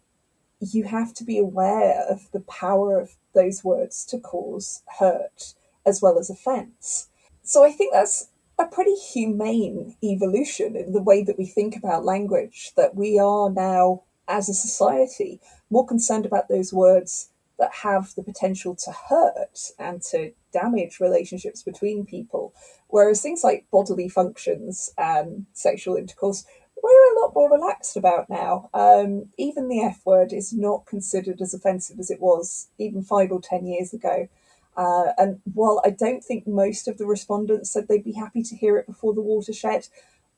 you 0.60 0.84
have 0.84 1.14
to 1.14 1.24
be 1.24 1.38
aware 1.38 2.04
of 2.10 2.30
the 2.32 2.40
power 2.40 2.98
of 3.00 3.16
those 3.34 3.64
words 3.64 4.04
to 4.06 4.18
cause 4.18 4.82
hurt 4.98 5.54
as 5.86 6.02
well 6.02 6.18
as 6.18 6.28
offence. 6.28 7.08
So 7.42 7.64
I 7.64 7.72
think 7.72 7.92
that's 7.92 8.28
a 8.58 8.66
pretty 8.66 8.94
humane 8.94 9.96
evolution 10.02 10.76
in 10.76 10.92
the 10.92 11.02
way 11.02 11.22
that 11.22 11.38
we 11.38 11.46
think 11.46 11.76
about 11.76 12.04
language, 12.04 12.72
that 12.76 12.94
we 12.94 13.18
are 13.18 13.50
now, 13.50 14.02
as 14.28 14.48
a 14.48 14.54
society, 14.54 15.40
more 15.70 15.86
concerned 15.86 16.26
about 16.26 16.48
those 16.48 16.72
words 16.72 17.30
that 17.58 17.72
have 17.82 18.14
the 18.14 18.22
potential 18.22 18.74
to 18.74 18.92
hurt 19.08 19.72
and 19.78 20.02
to 20.02 20.32
damage 20.52 21.00
relationships 21.00 21.62
between 21.62 22.06
people. 22.06 22.52
Whereas 22.88 23.22
things 23.22 23.42
like 23.42 23.66
bodily 23.70 24.08
functions 24.08 24.92
and 24.98 25.46
sexual 25.52 25.96
intercourse, 25.96 26.44
we're 26.82 27.12
a 27.12 27.20
lot 27.20 27.34
more 27.34 27.50
relaxed 27.50 27.96
about 27.96 28.28
now. 28.28 28.68
Um, 28.74 29.30
even 29.38 29.68
the 29.68 29.80
F 29.82 30.02
word 30.04 30.32
is 30.32 30.52
not 30.52 30.86
considered 30.86 31.40
as 31.40 31.54
offensive 31.54 31.98
as 31.98 32.10
it 32.10 32.20
was 32.20 32.68
even 32.78 33.02
five 33.02 33.32
or 33.32 33.40
ten 33.40 33.66
years 33.66 33.92
ago. 33.92 34.28
Uh, 34.76 35.12
and 35.16 35.40
while 35.54 35.80
I 35.84 35.90
don't 35.90 36.22
think 36.22 36.46
most 36.46 36.86
of 36.86 36.98
the 36.98 37.06
respondents 37.06 37.70
said 37.70 37.88
they'd 37.88 38.04
be 38.04 38.12
happy 38.12 38.42
to 38.42 38.56
hear 38.56 38.76
it 38.76 38.86
before 38.86 39.14
the 39.14 39.22
watershed, 39.22 39.88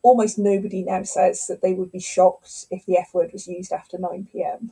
almost 0.03 0.39
nobody 0.39 0.83
now 0.85 1.03
says 1.03 1.47
that 1.49 1.61
they 1.61 1.75
would 1.75 1.91
be 1.91 2.01
shocked 2.01 2.67
if 2.71 2.87
the 2.87 2.97
F 2.97 3.13
word 3.13 3.33
was 3.33 3.49
used 3.49 3.73
after 3.73 3.99
9 3.99 4.29
pm. 4.33 4.71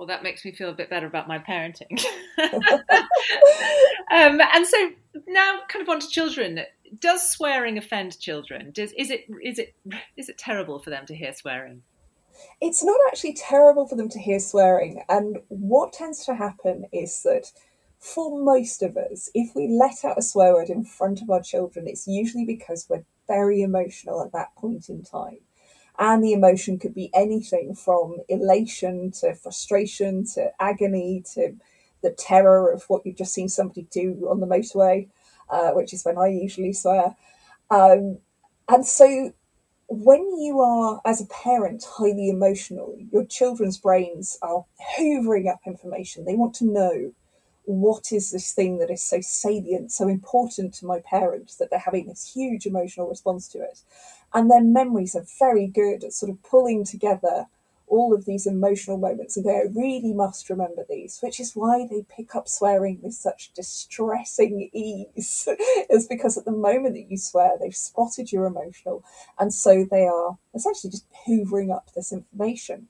Well, 0.00 0.06
that 0.06 0.22
makes 0.22 0.46
me 0.46 0.52
feel 0.52 0.70
a 0.70 0.72
bit 0.72 0.88
better 0.88 1.06
about 1.06 1.28
my 1.28 1.38
parenting. 1.38 2.02
um, 4.10 4.40
and 4.40 4.66
so 4.66 4.92
now, 5.28 5.58
kind 5.68 5.82
of 5.82 5.90
on 5.90 6.00
to 6.00 6.08
children. 6.08 6.60
Does 7.00 7.30
swearing 7.30 7.76
offend 7.76 8.18
children? 8.18 8.70
Does 8.70 8.94
is 8.96 9.10
it 9.10 9.26
is 9.44 9.58
it 9.58 9.74
is 10.16 10.30
it 10.30 10.38
terrible 10.38 10.78
for 10.78 10.88
them 10.88 11.04
to 11.04 11.14
hear 11.14 11.34
swearing? 11.34 11.82
It's 12.62 12.82
not 12.82 12.96
actually 13.08 13.34
terrible 13.34 13.86
for 13.86 13.94
them 13.94 14.08
to 14.08 14.18
hear 14.18 14.40
swearing, 14.40 15.02
and 15.10 15.36
what 15.48 15.92
tends 15.92 16.24
to 16.24 16.34
happen 16.34 16.86
is 16.94 17.22
that 17.24 17.52
for 17.98 18.42
most 18.42 18.82
of 18.82 18.96
us, 18.96 19.28
if 19.34 19.54
we 19.54 19.68
let 19.68 20.02
out 20.02 20.16
a 20.16 20.22
swear 20.22 20.54
word 20.54 20.70
in 20.70 20.82
front 20.82 21.20
of 21.20 21.28
our 21.28 21.42
children, 21.42 21.86
it's 21.86 22.06
usually 22.06 22.46
because 22.46 22.86
we're 22.88 23.04
very 23.28 23.60
emotional 23.60 24.24
at 24.24 24.32
that 24.32 24.54
point 24.56 24.88
in 24.88 25.02
time. 25.02 25.40
And 26.00 26.24
the 26.24 26.32
emotion 26.32 26.78
could 26.78 26.94
be 26.94 27.10
anything 27.14 27.74
from 27.74 28.16
elation 28.28 29.12
to 29.20 29.34
frustration 29.34 30.24
to 30.34 30.50
agony 30.58 31.22
to 31.34 31.54
the 32.02 32.10
terror 32.12 32.72
of 32.72 32.84
what 32.88 33.04
you've 33.04 33.18
just 33.18 33.34
seen 33.34 33.50
somebody 33.50 33.86
do 33.90 34.26
on 34.30 34.40
the 34.40 34.46
motorway, 34.46 35.08
uh, 35.50 35.72
which 35.72 35.92
is 35.92 36.02
when 36.02 36.16
I 36.16 36.28
usually 36.28 36.72
swear. 36.72 37.14
Um, 37.70 38.18
and 38.68 38.86
so 38.86 39.32
when 39.88 40.20
you 40.40 40.60
are, 40.60 41.02
as 41.04 41.20
a 41.20 41.26
parent, 41.26 41.84
highly 41.84 42.30
emotional, 42.30 42.96
your 43.12 43.26
children's 43.26 43.76
brains 43.76 44.38
are 44.40 44.64
hoovering 44.96 45.52
up 45.52 45.60
information. 45.66 46.24
They 46.24 46.36
want 46.36 46.54
to 46.56 46.64
know 46.64 47.12
what 47.64 48.12
is 48.12 48.30
this 48.30 48.52
thing 48.52 48.78
that 48.78 48.90
is 48.90 49.02
so 49.02 49.20
salient, 49.20 49.92
so 49.92 50.08
important 50.08 50.74
to 50.74 50.86
my 50.86 51.00
parents 51.00 51.56
that 51.56 51.70
they're 51.70 51.78
having 51.78 52.06
this 52.06 52.32
huge 52.32 52.66
emotional 52.66 53.08
response 53.08 53.48
to 53.48 53.58
it. 53.58 53.80
And 54.32 54.50
their 54.50 54.62
memories 54.62 55.16
are 55.16 55.26
very 55.38 55.66
good 55.66 56.04
at 56.04 56.12
sort 56.12 56.30
of 56.30 56.42
pulling 56.42 56.84
together 56.84 57.46
all 57.90 58.14
of 58.14 58.24
these 58.24 58.46
emotional 58.46 58.96
moments 58.96 59.36
and 59.36 59.50
I 59.50 59.62
really 59.74 60.12
must 60.14 60.48
remember 60.48 60.86
these, 60.88 61.18
which 61.20 61.40
is 61.40 61.56
why 61.56 61.86
they 61.90 62.06
pick 62.08 62.36
up 62.36 62.48
swearing 62.48 63.00
with 63.02 63.14
such 63.14 63.52
distressing 63.52 64.70
ease. 64.72 65.48
is 65.90 66.06
because 66.06 66.38
at 66.38 66.44
the 66.44 66.52
moment 66.52 66.94
that 66.94 67.10
you 67.10 67.18
swear, 67.18 67.58
they've 67.60 67.74
spotted 67.74 68.32
your 68.32 68.46
emotional, 68.46 69.04
and 69.38 69.52
so 69.52 69.84
they 69.90 70.06
are 70.06 70.38
essentially 70.54 70.90
just 70.90 71.06
hoovering 71.26 71.74
up 71.74 71.90
this 71.94 72.12
information. 72.12 72.86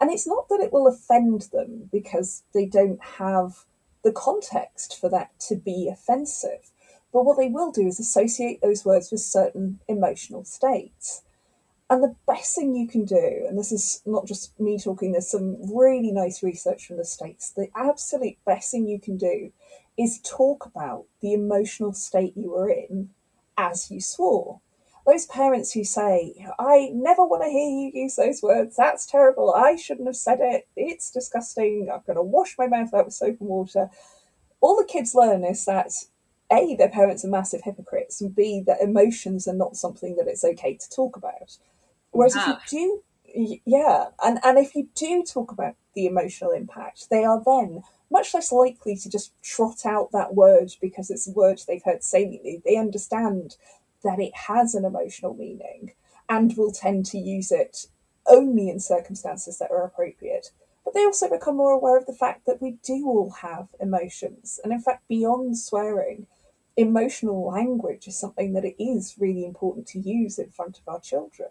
And 0.00 0.10
it's 0.10 0.26
not 0.26 0.48
that 0.48 0.60
it 0.60 0.72
will 0.72 0.86
offend 0.86 1.42
them 1.52 1.90
because 1.92 2.44
they 2.54 2.64
don't 2.64 3.02
have 3.18 3.64
the 4.04 4.12
context 4.12 4.98
for 4.98 5.10
that 5.10 5.38
to 5.40 5.56
be 5.56 5.88
offensive. 5.92 6.70
But 7.12 7.24
what 7.24 7.38
they 7.38 7.48
will 7.48 7.72
do 7.72 7.86
is 7.86 7.98
associate 7.98 8.60
those 8.60 8.84
words 8.84 9.10
with 9.10 9.20
certain 9.20 9.80
emotional 9.88 10.44
states. 10.44 11.22
And 11.90 12.02
the 12.02 12.16
best 12.26 12.54
thing 12.54 12.74
you 12.74 12.86
can 12.86 13.06
do, 13.06 13.46
and 13.48 13.58
this 13.58 13.72
is 13.72 14.02
not 14.04 14.26
just 14.26 14.58
me 14.60 14.78
talking, 14.78 15.12
there's 15.12 15.30
some 15.30 15.56
really 15.74 16.12
nice 16.12 16.42
research 16.42 16.86
from 16.86 16.98
the 16.98 17.04
States. 17.04 17.50
The 17.50 17.68
absolute 17.74 18.36
best 18.44 18.70
thing 18.70 18.86
you 18.86 19.00
can 19.00 19.16
do 19.16 19.52
is 19.96 20.20
talk 20.22 20.66
about 20.66 21.06
the 21.22 21.32
emotional 21.32 21.94
state 21.94 22.34
you 22.36 22.50
were 22.50 22.68
in 22.68 23.10
as 23.56 23.90
you 23.90 24.00
swore 24.00 24.60
those 25.08 25.26
parents 25.26 25.72
who 25.72 25.84
say, 25.84 26.34
I 26.58 26.90
never 26.92 27.24
want 27.24 27.42
to 27.42 27.48
hear 27.48 27.66
you 27.66 27.90
use 27.94 28.16
those 28.16 28.42
words, 28.42 28.76
that's 28.76 29.06
terrible, 29.06 29.54
I 29.54 29.76
shouldn't 29.76 30.06
have 30.06 30.16
said 30.16 30.38
it, 30.40 30.68
it's 30.76 31.10
disgusting, 31.10 31.88
I'm 31.92 32.02
going 32.06 32.16
to 32.16 32.22
wash 32.22 32.56
my 32.58 32.66
mouth 32.66 32.92
out 32.92 33.06
with 33.06 33.14
soap 33.14 33.38
and 33.40 33.48
water. 33.48 33.88
All 34.60 34.76
the 34.76 34.84
kids 34.84 35.14
learn 35.14 35.44
is 35.44 35.64
that 35.64 35.92
A, 36.52 36.76
their 36.76 36.88
parents 36.88 37.24
are 37.24 37.28
massive 37.28 37.62
hypocrites, 37.64 38.20
and 38.20 38.34
B, 38.34 38.62
that 38.66 38.80
emotions 38.80 39.46
are 39.46 39.54
not 39.54 39.76
something 39.76 40.16
that 40.16 40.28
it's 40.28 40.44
okay 40.44 40.74
to 40.74 40.90
talk 40.90 41.16
about. 41.16 41.58
Whereas 42.10 42.36
if 42.36 42.46
you 42.46 42.52
ah. 42.54 42.62
do 42.70 43.02
Yeah, 43.64 44.06
and 44.22 44.38
and 44.42 44.58
if 44.58 44.74
you 44.74 44.88
do 44.94 45.22
talk 45.22 45.52
about 45.52 45.74
the 45.94 46.06
emotional 46.06 46.52
impact, 46.52 47.10
they 47.10 47.24
are 47.24 47.42
then 47.44 47.82
much 48.10 48.32
less 48.32 48.50
likely 48.50 48.96
to 48.96 49.10
just 49.10 49.32
trot 49.42 49.84
out 49.84 50.10
that 50.12 50.34
word 50.34 50.70
because 50.80 51.10
it's 51.10 51.28
a 51.28 51.32
word 51.32 51.60
they've 51.66 51.82
heard 51.84 52.02
saliently. 52.02 52.62
They 52.64 52.76
understand 52.76 53.56
that 54.02 54.18
it 54.18 54.34
has 54.34 54.74
an 54.74 54.84
emotional 54.84 55.34
meaning 55.34 55.92
and 56.28 56.56
will 56.56 56.72
tend 56.72 57.06
to 57.06 57.18
use 57.18 57.50
it 57.50 57.86
only 58.26 58.68
in 58.68 58.80
circumstances 58.80 59.58
that 59.58 59.70
are 59.70 59.84
appropriate. 59.84 60.50
But 60.84 60.94
they 60.94 61.04
also 61.04 61.28
become 61.28 61.56
more 61.56 61.72
aware 61.72 61.98
of 61.98 62.06
the 62.06 62.14
fact 62.14 62.46
that 62.46 62.62
we 62.62 62.78
do 62.82 63.06
all 63.06 63.30
have 63.42 63.68
emotions. 63.80 64.58
And 64.62 64.72
in 64.72 64.80
fact, 64.80 65.06
beyond 65.08 65.58
swearing, 65.58 66.26
emotional 66.78 67.46
language 67.46 68.06
is 68.06 68.18
something 68.18 68.52
that 68.52 68.64
it 68.64 68.82
is 68.82 69.16
really 69.18 69.44
important 69.44 69.86
to 69.88 69.98
use 69.98 70.38
in 70.38 70.50
front 70.50 70.78
of 70.78 70.86
our 70.86 71.00
children. 71.00 71.50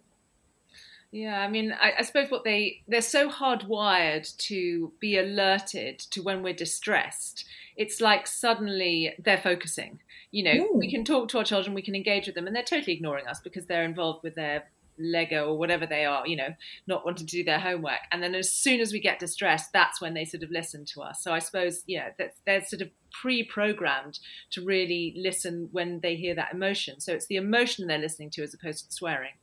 Yeah, 1.11 1.39
I 1.39 1.49
mean, 1.49 1.71
I, 1.71 1.93
I, 1.99 2.01
suppose 2.01 2.29
what 2.29 2.43
they 2.43 2.83
they're 2.87 3.01
so 3.01 3.29
hardwired 3.29 4.35
to 4.37 4.91
be 4.99 5.17
alerted 5.17 5.99
to 6.11 6.21
when 6.21 6.43
we're 6.43 6.53
distressed. 6.53 7.45
It's 7.77 8.01
like 8.01 8.27
suddenly 8.27 9.13
they're 9.17 9.37
focusing. 9.37 9.99
You 10.31 10.43
know, 10.43 10.67
mm. 10.67 10.75
we 10.75 10.91
can 10.91 11.05
talk 11.05 11.29
to 11.29 11.37
our 11.37 11.45
children, 11.45 11.73
we 11.73 11.81
can 11.81 11.95
engage 11.95 12.25
with 12.25 12.35
them, 12.35 12.45
and 12.45 12.53
they're 12.53 12.63
totally 12.63 12.93
ignoring 12.93 13.25
us 13.25 13.39
because 13.39 13.67
they're 13.67 13.85
involved 13.85 14.21
with 14.21 14.35
their 14.35 14.65
Lego 14.99 15.47
or 15.47 15.57
whatever 15.57 15.85
they 15.85 16.05
are. 16.05 16.27
You 16.27 16.37
know, 16.37 16.55
not 16.87 17.05
wanting 17.05 17.27
to 17.27 17.37
do 17.37 17.43
their 17.43 17.59
homework. 17.59 18.01
And 18.11 18.21
then 18.21 18.35
as 18.35 18.51
soon 18.51 18.79
as 18.79 18.91
we 18.91 18.99
get 18.99 19.19
distressed, 19.19 19.71
that's 19.73 20.01
when 20.01 20.13
they 20.13 20.25
sort 20.25 20.43
of 20.43 20.51
listen 20.51 20.85
to 20.93 21.01
us. 21.01 21.21
So 21.21 21.33
I 21.33 21.39
suppose, 21.39 21.83
yeah, 21.87 22.09
that 22.17 22.33
they're 22.45 22.63
sort 22.63 22.81
of 22.81 22.89
pre-programmed 23.11 24.19
to 24.51 24.61
really 24.61 25.13
listen 25.17 25.69
when 25.71 26.01
they 26.01 26.15
hear 26.15 26.35
that 26.35 26.53
emotion. 26.53 26.99
So 26.99 27.13
it's 27.13 27.27
the 27.27 27.37
emotion 27.37 27.87
they're 27.87 27.97
listening 27.97 28.29
to 28.31 28.43
as 28.43 28.53
opposed 28.53 28.85
to 28.85 28.91
swearing. 28.93 29.33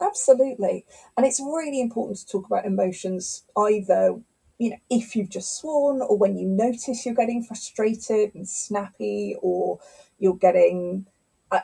Absolutely. 0.00 0.84
And 1.16 1.24
it's 1.24 1.40
really 1.40 1.80
important 1.80 2.18
to 2.18 2.26
talk 2.26 2.46
about 2.46 2.66
emotions 2.66 3.44
either, 3.56 4.20
you 4.58 4.70
know, 4.70 4.76
if 4.90 5.14
you've 5.14 5.30
just 5.30 5.58
sworn 5.58 6.00
or 6.02 6.18
when 6.18 6.36
you 6.36 6.46
notice 6.46 7.06
you're 7.06 7.14
getting 7.14 7.42
frustrated 7.44 8.34
and 8.34 8.48
snappy 8.48 9.36
or 9.40 9.78
you're 10.18 10.36
getting 10.36 11.06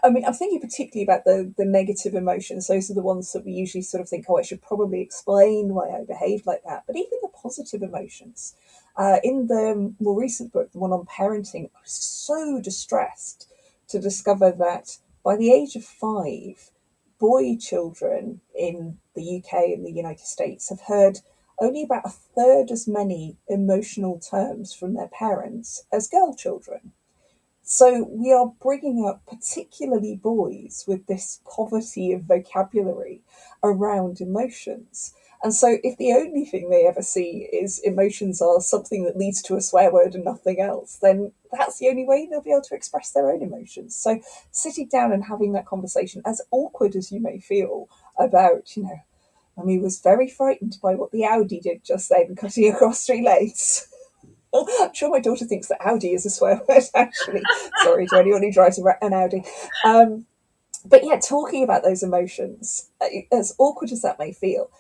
I 0.02 0.10
mean, 0.10 0.24
I'm 0.24 0.34
thinking 0.34 0.60
particularly 0.60 1.04
about 1.04 1.24
the, 1.24 1.52
the 1.56 1.64
negative 1.64 2.14
emotions. 2.14 2.66
Those 2.66 2.90
are 2.90 2.94
the 2.94 3.02
ones 3.02 3.32
that 3.32 3.44
we 3.44 3.52
usually 3.52 3.82
sort 3.82 4.00
of 4.00 4.08
think, 4.08 4.26
oh, 4.28 4.38
I 4.38 4.42
should 4.42 4.62
probably 4.62 5.00
explain 5.00 5.74
why 5.74 5.88
I 5.88 6.04
behaved 6.04 6.46
like 6.46 6.62
that. 6.64 6.84
But 6.86 6.96
even 6.96 7.18
the 7.22 7.28
positive 7.28 7.82
emotions. 7.82 8.54
Uh, 8.96 9.18
in 9.22 9.46
the 9.46 9.94
more 10.00 10.18
recent 10.18 10.52
book, 10.52 10.72
the 10.72 10.78
one 10.78 10.92
on 10.92 11.06
parenting, 11.06 11.66
I 11.66 11.80
was 11.82 11.92
so 11.92 12.60
distressed 12.60 13.48
to 13.88 13.98
discover 13.98 14.50
that 14.52 14.98
by 15.24 15.36
the 15.36 15.52
age 15.52 15.76
of 15.76 15.84
five, 15.84 16.70
boy 17.18 17.56
children 17.56 18.40
in 18.58 18.98
the 19.14 19.38
UK 19.38 19.52
and 19.74 19.84
the 19.84 19.92
United 19.92 20.26
States 20.26 20.70
have 20.70 20.82
heard 20.82 21.20
only 21.60 21.82
about 21.82 22.06
a 22.06 22.10
third 22.10 22.70
as 22.70 22.88
many 22.88 23.36
emotional 23.48 24.18
terms 24.18 24.72
from 24.72 24.94
their 24.94 25.08
parents 25.08 25.84
as 25.92 26.08
girl 26.08 26.34
children. 26.34 26.92
So 27.72 28.02
we 28.10 28.32
are 28.32 28.52
bringing 28.60 29.06
up 29.06 29.24
particularly 29.26 30.16
boys 30.16 30.84
with 30.88 31.06
this 31.06 31.40
poverty 31.48 32.10
of 32.10 32.22
vocabulary 32.22 33.22
around 33.62 34.20
emotions. 34.20 35.14
And 35.44 35.54
so, 35.54 35.78
if 35.84 35.96
the 35.96 36.12
only 36.12 36.44
thing 36.44 36.68
they 36.68 36.84
ever 36.88 37.00
see 37.00 37.48
is 37.52 37.78
emotions 37.78 38.42
are 38.42 38.60
something 38.60 39.04
that 39.04 39.16
leads 39.16 39.40
to 39.42 39.54
a 39.54 39.60
swear 39.60 39.92
word 39.92 40.16
and 40.16 40.24
nothing 40.24 40.60
else, 40.60 40.96
then 41.00 41.30
that's 41.52 41.78
the 41.78 41.88
only 41.88 42.04
way 42.04 42.26
they'll 42.26 42.42
be 42.42 42.50
able 42.50 42.62
to 42.62 42.74
express 42.74 43.12
their 43.12 43.30
own 43.30 43.40
emotions. 43.40 43.94
So, 43.94 44.18
sitting 44.50 44.88
down 44.88 45.12
and 45.12 45.22
having 45.22 45.52
that 45.52 45.66
conversation, 45.66 46.22
as 46.26 46.42
awkward 46.50 46.96
as 46.96 47.12
you 47.12 47.20
may 47.20 47.38
feel 47.38 47.88
about, 48.18 48.76
you 48.76 48.82
know, 48.82 49.00
Mummy 49.56 49.78
was 49.78 50.00
very 50.00 50.28
frightened 50.28 50.78
by 50.82 50.96
what 50.96 51.12
the 51.12 51.24
Audi 51.24 51.60
did 51.60 51.84
just 51.84 52.08
then, 52.08 52.34
cutting 52.34 52.68
across 52.68 53.06
three 53.06 53.24
lanes. 53.24 53.86
I'm 54.54 54.94
sure 54.94 55.10
my 55.10 55.20
daughter 55.20 55.44
thinks 55.44 55.68
that 55.68 55.80
Audi 55.80 56.12
is 56.12 56.26
a 56.26 56.30
swear 56.30 56.60
word, 56.68 56.82
actually. 56.94 57.42
Sorry 57.82 58.06
to 58.08 58.16
anyone 58.16 58.42
who 58.42 58.52
drives 58.52 58.78
an 58.78 59.14
Audi. 59.14 59.44
Um, 59.84 60.26
but 60.84 61.04
yeah, 61.04 61.18
talking 61.20 61.62
about 61.62 61.82
those 61.82 62.02
emotions, 62.02 62.90
uh, 63.00 63.06
as 63.32 63.54
awkward 63.58 63.92
as 63.92 64.02
that 64.02 64.18
may 64.18 64.32
feel, 64.32 64.70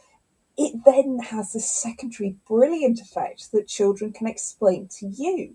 it 0.56 0.80
then 0.84 1.20
has 1.20 1.52
this 1.52 1.70
secondary 1.70 2.36
brilliant 2.48 3.00
effect 3.00 3.52
that 3.52 3.68
children 3.68 4.12
can 4.12 4.26
explain 4.26 4.88
to 4.98 5.06
you. 5.06 5.54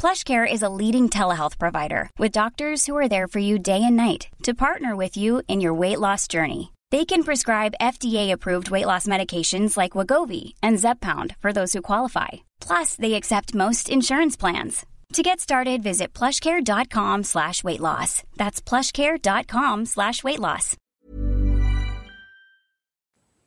PlushCare 0.00 0.50
is 0.50 0.62
a 0.62 0.70
leading 0.70 1.10
telehealth 1.10 1.58
provider 1.58 2.08
with 2.16 2.32
doctors 2.32 2.86
who 2.86 2.96
are 2.96 3.06
there 3.06 3.28
for 3.28 3.38
you 3.38 3.58
day 3.58 3.82
and 3.84 3.96
night 3.96 4.28
to 4.44 4.54
partner 4.54 4.96
with 4.96 5.14
you 5.14 5.42
in 5.46 5.60
your 5.60 5.74
weight 5.74 6.00
loss 6.00 6.26
journey. 6.26 6.72
They 6.90 7.04
can 7.04 7.22
prescribe 7.22 7.74
FDA-approved 7.82 8.70
weight 8.70 8.86
loss 8.86 9.06
medications 9.06 9.76
like 9.76 9.92
Wegovy 9.92 10.54
and 10.62 10.78
Zepbound 10.78 11.36
for 11.36 11.52
those 11.52 11.74
who 11.74 11.82
qualify. 11.82 12.28
Plus, 12.62 12.94
they 12.94 13.12
accept 13.12 13.54
most 13.54 13.90
insurance 13.90 14.38
plans. 14.38 14.86
To 15.12 15.22
get 15.22 15.38
started, 15.38 15.82
visit 15.82 16.14
plushcare.com 16.14 17.24
slash 17.24 17.62
weight 17.62 17.80
loss. 17.80 18.22
That's 18.38 18.62
plushcare.com 18.62 19.84
slash 19.84 20.24
weight 20.24 20.40
loss. 20.40 20.78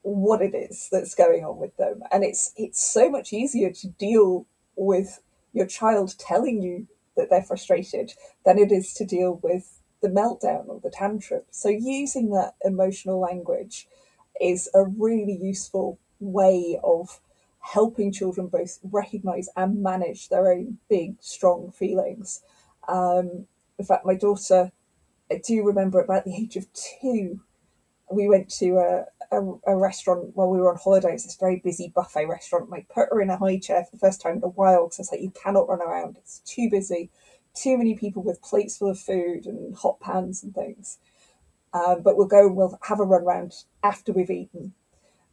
what 0.05 0.41
it 0.41 0.53
is 0.53 0.89
that's 0.91 1.15
going 1.15 1.45
on 1.45 1.57
with 1.57 1.75
them. 1.77 2.01
And 2.11 2.25
it's 2.25 2.51
it's 2.57 2.83
so 2.83 3.09
much 3.09 3.31
easier 3.31 3.71
to 3.71 3.87
deal 3.87 4.45
with 4.75 5.21
your 5.53 5.67
child 5.67 6.15
telling 6.17 6.61
you 6.61 6.87
that 7.15 7.29
they're 7.29 7.43
frustrated 7.43 8.13
than 8.45 8.57
it 8.57 8.71
is 8.71 8.93
to 8.95 9.05
deal 9.05 9.39
with 9.43 9.79
the 10.01 10.09
meltdown 10.09 10.67
or 10.67 10.79
the 10.83 10.89
tantrum. 10.89 11.43
So 11.51 11.69
using 11.69 12.31
that 12.31 12.55
emotional 12.63 13.19
language 13.19 13.87
is 14.41 14.69
a 14.73 14.83
really 14.83 15.37
useful 15.41 15.99
way 16.19 16.79
of 16.83 17.19
helping 17.59 18.11
children 18.11 18.47
both 18.47 18.79
recognize 18.83 19.47
and 19.55 19.81
manage 19.81 20.27
their 20.29 20.51
own 20.51 20.77
big, 20.89 21.15
strong 21.21 21.71
feelings. 21.71 22.41
Um, 22.87 23.47
in 23.79 23.85
fact, 23.85 24.05
my 24.05 24.15
daughter, 24.15 24.71
I 25.31 25.41
do 25.45 25.63
remember 25.63 26.01
about 26.01 26.25
the 26.25 26.35
age 26.35 26.57
of 26.57 26.67
two, 26.73 27.39
we 28.11 28.27
went 28.27 28.49
to 28.57 28.77
a, 28.77 29.05
a, 29.33 29.71
a, 29.71 29.75
restaurant 29.75 30.35
while 30.35 30.49
we 30.49 30.57
were 30.57 30.71
on 30.71 30.77
holiday. 30.77 31.13
It's 31.13 31.25
this 31.25 31.35
very 31.35 31.61
busy 31.63 31.91
buffet 31.93 32.25
restaurant. 32.25 32.65
and 32.65 32.73
I 32.75 32.85
put 32.93 33.09
her 33.09 33.21
in 33.21 33.29
a 33.29 33.37
high 33.37 33.59
chair 33.59 33.83
for 33.83 33.95
the 33.95 33.99
first 33.99 34.21
time 34.21 34.37
in 34.37 34.43
a 34.43 34.47
while 34.47 34.85
because 34.85 34.99
I 34.99 35.01
was 35.01 35.11
like, 35.11 35.21
you 35.21 35.31
cannot 35.31 35.67
run 35.67 35.81
around. 35.81 36.17
It's 36.17 36.39
too 36.39 36.69
busy. 36.69 37.09
Too 37.53 37.77
many 37.77 37.95
people 37.95 38.23
with 38.23 38.41
plates 38.41 38.77
full 38.77 38.89
of 38.89 38.99
food 38.99 39.45
and 39.45 39.75
hot 39.75 39.99
pans 39.99 40.43
and 40.43 40.53
things. 40.53 40.97
Um, 41.73 42.01
but 42.03 42.17
we'll 42.17 42.27
go 42.27 42.47
and 42.47 42.55
we'll 42.55 42.79
have 42.83 42.99
a 42.99 43.03
run 43.03 43.23
around 43.23 43.53
after 43.83 44.11
we've 44.11 44.29
eaten. 44.29 44.73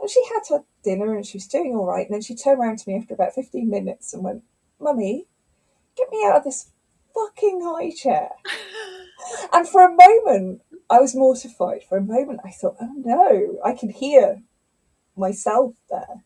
And 0.00 0.10
she 0.10 0.22
had 0.32 0.42
her 0.48 0.64
dinner 0.82 1.14
and 1.14 1.26
she 1.26 1.36
was 1.36 1.46
doing 1.46 1.74
all 1.74 1.86
right. 1.86 2.06
And 2.06 2.14
then 2.14 2.22
she 2.22 2.34
turned 2.34 2.60
around 2.60 2.78
to 2.78 2.88
me 2.88 2.96
after 2.96 3.14
about 3.14 3.34
15 3.34 3.68
minutes 3.68 4.14
and 4.14 4.24
went, 4.24 4.42
Mummy, 4.80 5.26
get 5.96 6.10
me 6.10 6.24
out 6.26 6.38
of 6.38 6.44
this 6.44 6.70
fucking 7.14 7.60
high 7.62 7.90
chair. 7.90 8.30
and 9.52 9.68
for 9.68 9.84
a 9.84 9.94
moment, 9.94 10.62
I 10.90 10.98
was 10.98 11.14
mortified. 11.14 11.84
For 11.88 11.96
a 11.96 12.02
moment, 12.02 12.40
I 12.44 12.50
thought, 12.50 12.76
oh 12.80 12.94
no, 12.96 13.58
I 13.64 13.72
can 13.72 13.90
hear 13.90 14.42
myself 15.16 15.74
there. 15.88 16.24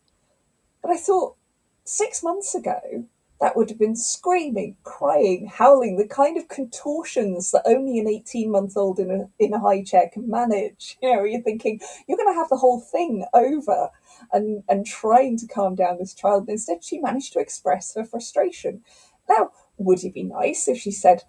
But 0.81 0.91
I 0.91 0.97
thought, 0.97 1.35
six 1.83 2.23
months 2.23 2.55
ago, 2.55 3.05
that 3.39 3.55
would 3.55 3.69
have 3.69 3.77
been 3.77 3.95
screaming, 3.95 4.77
crying, 4.83 5.47
howling, 5.53 5.97
the 5.97 6.07
kind 6.07 6.37
of 6.37 6.47
contortions 6.47 7.51
that 7.51 7.63
only 7.65 7.99
an 7.99 8.07
18 8.07 8.49
month 8.49 8.77
old 8.77 8.97
in 8.97 9.11
a, 9.11 9.29
in 9.37 9.53
a 9.53 9.59
high 9.59 9.83
chair 9.83 10.09
can 10.11 10.29
manage. 10.29 10.97
You 11.01 11.13
know, 11.13 11.23
you're 11.23 11.41
thinking, 11.41 11.79
you're 12.07 12.17
going 12.17 12.33
to 12.33 12.39
have 12.39 12.49
the 12.49 12.57
whole 12.57 12.79
thing 12.79 13.25
over 13.33 13.89
and, 14.31 14.63
and 14.67 14.85
trying 14.85 15.37
to 15.37 15.47
calm 15.47 15.75
down 15.75 15.97
this 15.99 16.13
child. 16.13 16.47
Instead, 16.47 16.83
she 16.83 16.97
managed 16.97 17.33
to 17.33 17.39
express 17.39 17.93
her 17.95 18.03
frustration. 18.03 18.81
Now, 19.29 19.51
would 19.77 20.03
it 20.03 20.13
be 20.13 20.23
nice 20.23 20.67
if 20.67 20.77
she 20.77 20.91
said, 20.91 21.23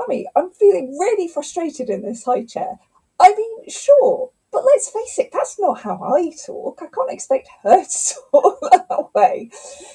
Mummy, 0.00 0.26
I'm 0.34 0.50
feeling 0.50 0.96
really 0.98 1.28
frustrated 1.28 1.90
in 1.90 2.02
this 2.02 2.24
high 2.24 2.44
chair. 2.44 2.78
I 3.20 3.34
mean, 3.34 3.68
sure, 3.68 4.30
but 4.50 4.64
let's 4.64 4.88
face 4.88 5.18
it, 5.18 5.30
that's 5.32 5.60
not 5.60 5.82
how 5.82 6.02
I 6.02 6.32
talk. 6.44 6.80
I 6.82 6.86
can't 6.86 7.12
expect 7.12 7.48
her 7.62 7.84
to 7.84 8.14
talk 8.32 8.58
that 8.62 9.14
way. 9.14 9.50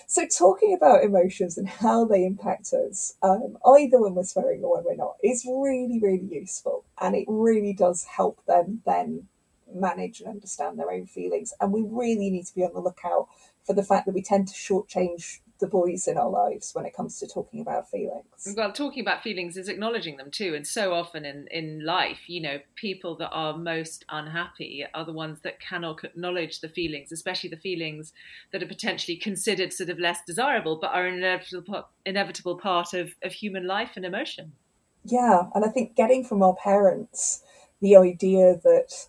So, 0.07 0.27
talking 0.27 0.73
about 0.73 1.03
emotions 1.03 1.57
and 1.57 1.67
how 1.67 2.05
they 2.05 2.23
impact 2.23 2.71
us, 2.73 3.15
um, 3.23 3.57
either 3.65 3.99
when 3.99 4.13
we're 4.13 4.23
swearing 4.23 4.63
or 4.63 4.75
when 4.75 4.85
we're 4.85 4.95
not, 4.95 5.15
is 5.23 5.45
really, 5.45 5.99
really 6.01 6.27
useful. 6.31 6.85
And 7.01 7.15
it 7.15 7.25
really 7.27 7.73
does 7.73 8.03
help 8.03 8.45
them 8.45 8.81
then 8.85 9.27
manage 9.73 10.21
and 10.21 10.29
understand 10.29 10.77
their 10.77 10.91
own 10.91 11.07
feelings. 11.07 11.53
And 11.59 11.73
we 11.73 11.81
really 11.81 12.29
need 12.29 12.45
to 12.45 12.55
be 12.55 12.63
on 12.63 12.73
the 12.73 12.79
lookout 12.79 13.27
for 13.63 13.73
the 13.73 13.83
fact 13.83 14.05
that 14.05 14.13
we 14.13 14.21
tend 14.21 14.47
to 14.49 14.53
shortchange 14.53 15.39
the 15.59 15.67
boys 15.67 16.07
in 16.07 16.17
our 16.17 16.29
lives 16.29 16.71
when 16.73 16.85
it 16.85 16.95
comes 16.95 17.19
to 17.19 17.27
talking 17.27 17.61
about 17.61 17.89
feelings. 17.89 18.53
Well, 18.55 18.71
talking 18.71 19.01
about 19.01 19.23
feelings 19.23 19.55
is 19.55 19.69
acknowledging 19.69 20.17
them 20.17 20.29
too. 20.29 20.53
And 20.53 20.67
so 20.67 20.93
often 20.93 21.25
in, 21.25 21.47
in 21.49 21.85
life, 21.85 22.27
you 22.27 22.41
know, 22.41 22.59
people 22.75 23.15
that 23.17 23.29
are 23.29 23.57
most 23.57 24.03
unhappy 24.09 24.85
are 24.93 25.05
the 25.05 25.13
ones 25.13 25.39
that 25.43 25.59
cannot 25.59 26.03
acknowledge 26.03 26.59
the 26.59 26.69
feelings, 26.69 27.11
especially 27.11 27.49
the 27.49 27.57
feelings 27.57 28.11
that 28.51 28.61
are 28.61 28.67
potentially 28.67 29.15
considered 29.15 29.71
sort 29.71 29.89
of 29.89 29.99
less 29.99 30.19
desirable, 30.25 30.77
but 30.79 30.91
are 30.91 31.05
an 31.05 31.15
inevitable, 31.15 31.87
inevitable 32.05 32.57
part 32.57 32.93
of, 32.93 33.15
of 33.23 33.31
human 33.31 33.65
life 33.65 33.91
and 33.95 34.05
emotion. 34.05 34.51
Yeah. 35.05 35.43
And 35.53 35.63
I 35.63 35.69
think 35.69 35.95
getting 35.95 36.23
from 36.25 36.43
our 36.43 36.55
parents 36.55 37.43
the 37.81 37.95
idea 37.95 38.59
that 38.63 39.07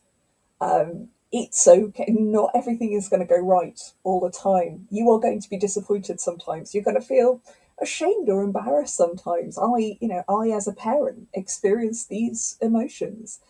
um, 0.61 1.09
it's 1.37 1.69
okay. 1.69 2.07
Not 2.09 2.51
everything 2.55 2.93
is 2.93 3.11
going 3.11 3.21
to 3.21 3.27
go 3.27 3.39
right 3.39 3.79
all 4.05 4.21
the 4.21 4.31
time. 4.31 4.89
You 4.91 5.11
are 5.11 5.21
going 5.21 5.41
to 5.43 5.51
be 5.51 5.59
disappointed 5.59 6.19
sometimes. 6.19 6.75
You're 6.75 6.83
going 6.83 6.99
to 6.99 7.07
feel 7.07 7.43
ashamed 7.81 8.31
or 8.31 8.43
embarrassed 8.43 8.97
sometimes. 8.97 9.59
I, 9.59 9.99
you 10.01 10.09
know, 10.09 10.25
I 10.31 10.49
as 10.57 10.67
a 10.67 10.73
parent 10.73 11.29
experience 11.35 12.07
these 12.07 12.57
emotions. 12.63 13.41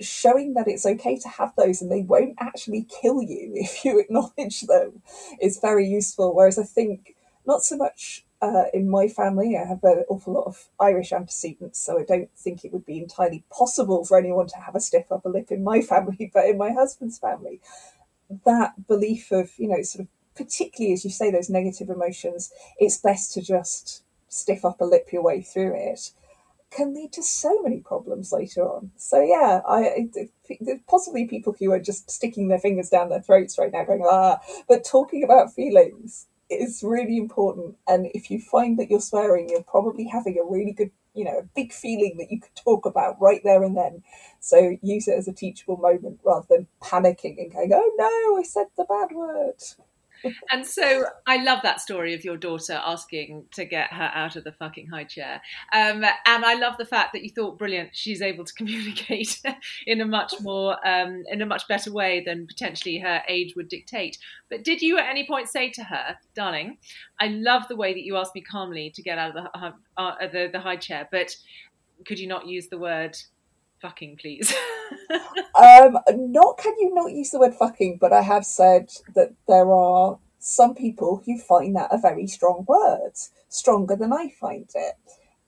Showing 0.00 0.54
that 0.54 0.66
it's 0.66 0.86
okay 0.86 1.18
to 1.18 1.28
have 1.28 1.52
those 1.56 1.80
and 1.82 1.92
they 1.92 2.02
won't 2.02 2.36
actually 2.40 2.84
kill 2.84 3.22
you 3.22 3.52
if 3.54 3.84
you 3.84 3.98
acknowledge 4.00 4.62
them 4.62 5.02
is 5.40 5.58
very 5.58 5.86
useful. 5.86 6.34
Whereas 6.34 6.58
I 6.58 6.64
think 6.64 7.14
not 7.46 7.62
so 7.62 7.76
much 7.76 8.24
uh, 8.44 8.64
in 8.74 8.90
my 8.90 9.08
family, 9.08 9.56
I 9.56 9.66
have 9.66 9.82
an 9.84 10.04
awful 10.08 10.34
lot 10.34 10.46
of 10.46 10.68
Irish 10.78 11.12
antecedents, 11.12 11.78
so 11.78 11.98
I 11.98 12.04
don't 12.04 12.30
think 12.36 12.64
it 12.64 12.72
would 12.72 12.84
be 12.84 12.98
entirely 12.98 13.44
possible 13.50 14.04
for 14.04 14.18
anyone 14.18 14.46
to 14.48 14.56
have 14.58 14.74
a 14.74 14.80
stiff 14.80 15.10
upper 15.10 15.30
lip 15.30 15.50
in 15.50 15.64
my 15.64 15.80
family, 15.92 16.30
but 16.32 16.46
in 16.46 16.58
my 16.58 16.72
husband's 16.72 17.18
family, 17.18 17.60
that 18.44 18.86
belief 18.86 19.32
of, 19.32 19.52
you 19.56 19.68
know, 19.68 19.82
sort 19.82 20.02
of 20.02 20.08
particularly 20.36 20.92
as 20.92 21.04
you 21.04 21.10
say, 21.10 21.30
those 21.30 21.48
negative 21.48 21.88
emotions, 21.88 22.52
it's 22.78 22.98
best 22.98 23.32
to 23.32 23.40
just 23.42 24.02
stiff 24.28 24.64
upper 24.64 24.84
lip 24.84 25.08
your 25.12 25.22
way 25.22 25.40
through 25.40 25.74
it 25.74 26.10
can 26.70 26.92
lead 26.92 27.12
to 27.12 27.22
so 27.22 27.62
many 27.62 27.78
problems 27.78 28.32
later 28.32 28.62
on. 28.68 28.90
So 28.96 29.22
yeah, 29.22 29.60
I, 29.66 30.08
I 30.16 30.78
possibly 30.88 31.26
people 31.26 31.54
who 31.58 31.70
are 31.70 31.78
just 31.78 32.10
sticking 32.10 32.48
their 32.48 32.58
fingers 32.58 32.90
down 32.90 33.10
their 33.10 33.22
throats 33.22 33.58
right 33.58 33.72
now, 33.72 33.84
going 33.84 34.02
ah, 34.04 34.40
but 34.68 34.84
talking 34.84 35.22
about 35.22 35.54
feelings 35.54 36.26
is 36.50 36.82
really 36.82 37.16
important. 37.16 37.76
And 37.86 38.08
if 38.14 38.30
you 38.30 38.40
find 38.40 38.78
that 38.78 38.90
you're 38.90 39.00
swearing, 39.00 39.48
you're 39.48 39.62
probably 39.62 40.06
having 40.06 40.38
a 40.38 40.44
really 40.44 40.72
good, 40.72 40.90
you 41.14 41.24
know, 41.24 41.38
a 41.38 41.48
big 41.54 41.72
feeling 41.72 42.16
that 42.18 42.30
you 42.30 42.40
could 42.40 42.54
talk 42.54 42.86
about 42.86 43.20
right 43.20 43.40
there 43.44 43.62
and 43.62 43.76
then. 43.76 44.02
So 44.40 44.76
use 44.82 45.08
it 45.08 45.18
as 45.18 45.28
a 45.28 45.32
teachable 45.32 45.76
moment 45.76 46.20
rather 46.24 46.46
than 46.48 46.66
panicking 46.82 47.38
and 47.38 47.52
going, 47.52 47.72
oh 47.72 47.92
no, 47.96 48.38
I 48.38 48.42
said 48.42 48.66
the 48.76 48.84
bad 48.84 49.14
word 49.14 49.62
and 50.50 50.66
so 50.66 51.04
I 51.26 51.42
love 51.42 51.60
that 51.62 51.80
story 51.80 52.14
of 52.14 52.24
your 52.24 52.36
daughter 52.36 52.80
asking 52.84 53.46
to 53.52 53.64
get 53.64 53.92
her 53.92 54.10
out 54.14 54.36
of 54.36 54.44
the 54.44 54.52
fucking 54.52 54.88
high 54.88 55.04
chair. 55.04 55.40
Um, 55.72 56.04
and 56.04 56.44
I 56.44 56.54
love 56.54 56.76
the 56.78 56.84
fact 56.84 57.12
that 57.12 57.22
you 57.22 57.30
thought, 57.30 57.58
brilliant, 57.58 57.90
she's 57.92 58.22
able 58.22 58.44
to 58.44 58.54
communicate 58.56 59.40
in 59.86 60.00
a 60.00 60.06
much 60.06 60.34
more, 60.40 60.76
um, 60.86 61.24
in 61.30 61.42
a 61.42 61.46
much 61.46 61.66
better 61.68 61.92
way 61.92 62.22
than 62.24 62.46
potentially 62.46 62.98
her 62.98 63.22
age 63.28 63.54
would 63.56 63.68
dictate. 63.68 64.18
But 64.50 64.64
did 64.64 64.80
you 64.80 64.98
at 64.98 65.08
any 65.08 65.26
point 65.26 65.48
say 65.48 65.70
to 65.70 65.84
her, 65.84 66.16
darling, 66.34 66.78
I 67.20 67.28
love 67.28 67.68
the 67.68 67.76
way 67.76 67.92
that 67.92 68.04
you 68.04 68.16
asked 68.16 68.34
me 68.34 68.40
calmly 68.40 68.90
to 68.94 69.02
get 69.02 69.18
out 69.18 69.36
of 69.36 69.44
the, 69.44 69.58
uh, 69.58 69.72
uh, 69.96 70.28
the, 70.28 70.48
the 70.52 70.60
high 70.60 70.76
chair, 70.76 71.08
but 71.10 71.34
could 72.06 72.18
you 72.18 72.26
not 72.26 72.46
use 72.46 72.68
the 72.68 72.78
word 72.78 73.16
fucking, 73.84 74.16
please? 74.16 74.54
um, 75.54 75.98
not 76.08 76.56
can 76.56 76.74
you 76.80 76.94
not 76.94 77.12
use 77.12 77.30
the 77.30 77.38
word 77.38 77.54
fucking, 77.54 77.98
but 78.00 78.14
I 78.14 78.22
have 78.22 78.46
said 78.46 78.88
that 79.14 79.34
there 79.46 79.70
are 79.70 80.18
some 80.38 80.74
people 80.74 81.22
who 81.26 81.38
find 81.38 81.76
that 81.76 81.92
a 81.92 81.98
very 81.98 82.26
strong 82.26 82.64
word, 82.66 83.12
stronger 83.50 83.94
than 83.94 84.10
I 84.10 84.30
find 84.40 84.70
it. 84.74 84.94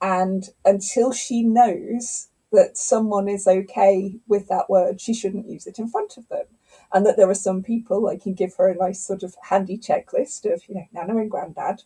And 0.03 0.51
until 0.67 1.13
she 1.13 1.43
knows 1.43 2.29
that 2.53 2.77
someone 2.77 3.27
is 3.27 3.49
okay 3.49 4.17
with 4.29 4.49
that 4.49 4.69
word, 4.69 5.01
she 5.01 5.15
shouldn't 5.15 5.49
use 5.49 5.67
it 5.67 5.79
in 5.79 5.89
front 5.89 6.19
of 6.19 6.29
them. 6.29 6.45
And 6.93 7.07
that 7.07 7.17
there 7.17 7.31
are 7.31 7.35
some 7.35 7.63
people, 7.63 8.07
I 8.07 8.19
can 8.19 8.35
give 8.35 8.55
her 8.57 8.69
a 8.69 8.77
nice 8.77 9.01
sort 9.01 9.23
of 9.23 9.35
handy 9.49 9.79
checklist 9.79 10.45
of, 10.53 10.63
you 10.69 10.75
know, 10.75 10.87
Nana 10.93 11.17
and 11.17 11.31
Grandad, 11.31 11.85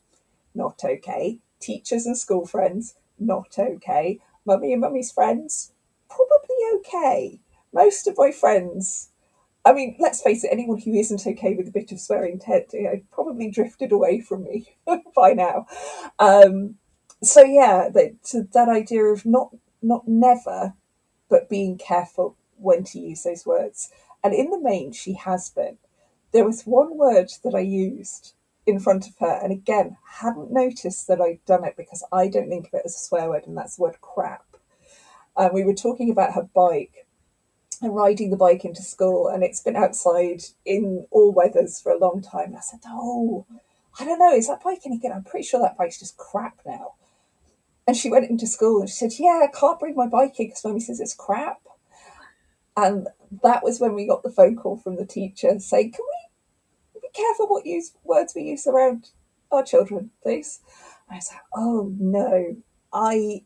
not 0.52 0.82
okay. 0.84 1.38
Teachers 1.60 2.06
and 2.06 2.18
school 2.18 2.44
friends, 2.44 2.96
not 3.20 3.54
okay. 3.56 4.18
Mummy 4.44 4.72
and 4.72 4.80
mummy's 4.80 5.12
friends, 5.12 5.72
probably 6.10 6.56
okay. 6.76 7.40
Most 7.72 8.06
of 8.06 8.18
my 8.18 8.32
friends, 8.32 9.10
I 9.64 9.72
mean, 9.72 9.96
let's 9.98 10.22
face 10.22 10.44
it, 10.44 10.50
anyone 10.52 10.78
who 10.78 10.94
isn't 10.94 11.26
okay 11.26 11.54
with 11.54 11.68
a 11.68 11.72
bit 11.72 11.92
of 11.92 12.00
swearing 12.00 12.38
Ted, 12.38 12.66
you 12.72 12.82
know, 12.82 13.00
probably 13.12 13.50
drifted 13.50 13.92
away 13.92 14.20
from 14.20 14.44
me 14.44 14.74
by 15.16 15.32
now. 15.32 15.66
Um, 16.18 16.76
so 17.22 17.42
yeah, 17.42 17.88
that 17.92 18.48
that 18.54 18.68
idea 18.68 19.04
of 19.04 19.26
not 19.26 19.50
not 19.82 20.08
never, 20.08 20.74
but 21.28 21.48
being 21.48 21.78
careful 21.78 22.36
when 22.56 22.84
to 22.84 22.98
use 22.98 23.22
those 23.22 23.46
words. 23.46 23.90
And 24.22 24.34
in 24.34 24.50
the 24.50 24.60
main, 24.60 24.92
she 24.92 25.14
has 25.14 25.50
been. 25.50 25.78
There 26.32 26.44
was 26.44 26.62
one 26.62 26.96
word 26.96 27.30
that 27.44 27.54
I 27.54 27.60
used 27.60 28.34
in 28.66 28.78
front 28.78 29.08
of 29.08 29.14
her, 29.18 29.40
and 29.42 29.52
again, 29.52 29.96
hadn't 30.20 30.52
noticed 30.52 31.08
that 31.08 31.20
I'd 31.20 31.44
done 31.44 31.64
it 31.64 31.76
because 31.76 32.04
I 32.12 32.28
don't 32.28 32.48
think 32.48 32.68
of 32.68 32.74
it 32.74 32.82
as 32.84 32.94
a 32.94 32.98
swear 32.98 33.30
word, 33.30 33.46
and 33.46 33.56
that's 33.56 33.76
the 33.76 33.82
word 33.82 34.00
crap 34.00 34.44
and 35.40 35.54
we 35.54 35.64
were 35.64 35.74
talking 35.74 36.10
about 36.10 36.34
her 36.34 36.48
bike 36.54 37.06
and 37.80 37.94
riding 37.94 38.30
the 38.30 38.36
bike 38.36 38.64
into 38.64 38.82
school, 38.82 39.26
and 39.28 39.42
it's 39.42 39.62
been 39.62 39.76
outside 39.76 40.42
in 40.66 41.06
all 41.10 41.32
weathers 41.32 41.80
for 41.80 41.90
a 41.90 41.98
long 41.98 42.20
time. 42.20 42.48
And 42.48 42.58
I 42.58 42.60
said, 42.60 42.80
"Oh, 42.86 43.46
I 43.98 44.04
don't 44.04 44.18
know, 44.18 44.34
is 44.34 44.48
that 44.48 44.62
bike 44.62 44.82
any 44.84 44.98
good? 44.98 45.12
I'm 45.12 45.24
pretty 45.24 45.46
sure 45.46 45.60
that 45.60 45.78
bike's 45.78 45.98
just 45.98 46.18
crap 46.18 46.60
now." 46.66 46.94
And 47.86 47.96
she 47.96 48.10
went 48.10 48.28
into 48.28 48.46
school 48.46 48.80
and 48.80 48.88
she 48.88 48.94
said, 48.94 49.18
"Yeah, 49.18 49.40
I 49.42 49.46
can't 49.48 49.80
bring 49.80 49.94
my 49.94 50.06
bike 50.06 50.38
in 50.38 50.48
because 50.48 50.62
mommy 50.62 50.80
says 50.80 51.00
it's 51.00 51.14
crap." 51.14 51.62
And 52.76 53.08
that 53.42 53.64
was 53.64 53.80
when 53.80 53.94
we 53.94 54.06
got 54.06 54.22
the 54.22 54.30
phone 54.30 54.56
call 54.56 54.76
from 54.76 54.96
the 54.96 55.06
teacher 55.06 55.58
saying, 55.58 55.92
"Can 55.92 56.04
we 56.94 57.00
be 57.00 57.08
careful 57.14 57.48
what 57.48 57.66
use 57.66 57.92
words 58.04 58.34
we 58.34 58.42
use 58.42 58.66
around 58.66 59.10
our 59.50 59.62
children, 59.62 60.10
please?" 60.22 60.60
And 61.08 61.14
I 61.14 61.16
was 61.16 61.30
like, 61.32 61.42
"Oh 61.54 61.92
no, 61.98 62.56
I 62.92 63.44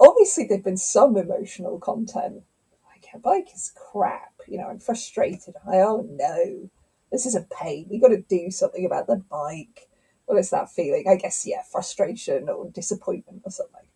obviously 0.00 0.46
there've 0.46 0.64
been 0.64 0.76
some 0.76 1.16
emotional 1.16 1.78
content. 1.78 2.42
Like 2.86 3.06
her 3.12 3.18
bike 3.18 3.48
is 3.54 3.72
crap, 3.74 4.32
you 4.46 4.58
know, 4.58 4.68
I'm 4.68 4.78
frustrated. 4.78 5.54
I 5.66 5.78
oh 5.78 6.06
no, 6.10 6.70
this 7.10 7.26
is 7.26 7.34
a 7.34 7.46
pain. 7.60 7.86
We 7.90 7.98
got 7.98 8.08
to 8.08 8.22
do 8.28 8.50
something 8.50 8.84
about 8.84 9.06
the 9.06 9.16
bike. 9.16 9.88
What 10.26 10.38
is 10.38 10.50
that 10.50 10.70
feeling? 10.70 11.06
I 11.08 11.16
guess 11.16 11.46
yeah, 11.46 11.62
frustration 11.70 12.48
or 12.48 12.70
disappointment 12.70 13.42
or 13.44 13.50
something. 13.50 13.86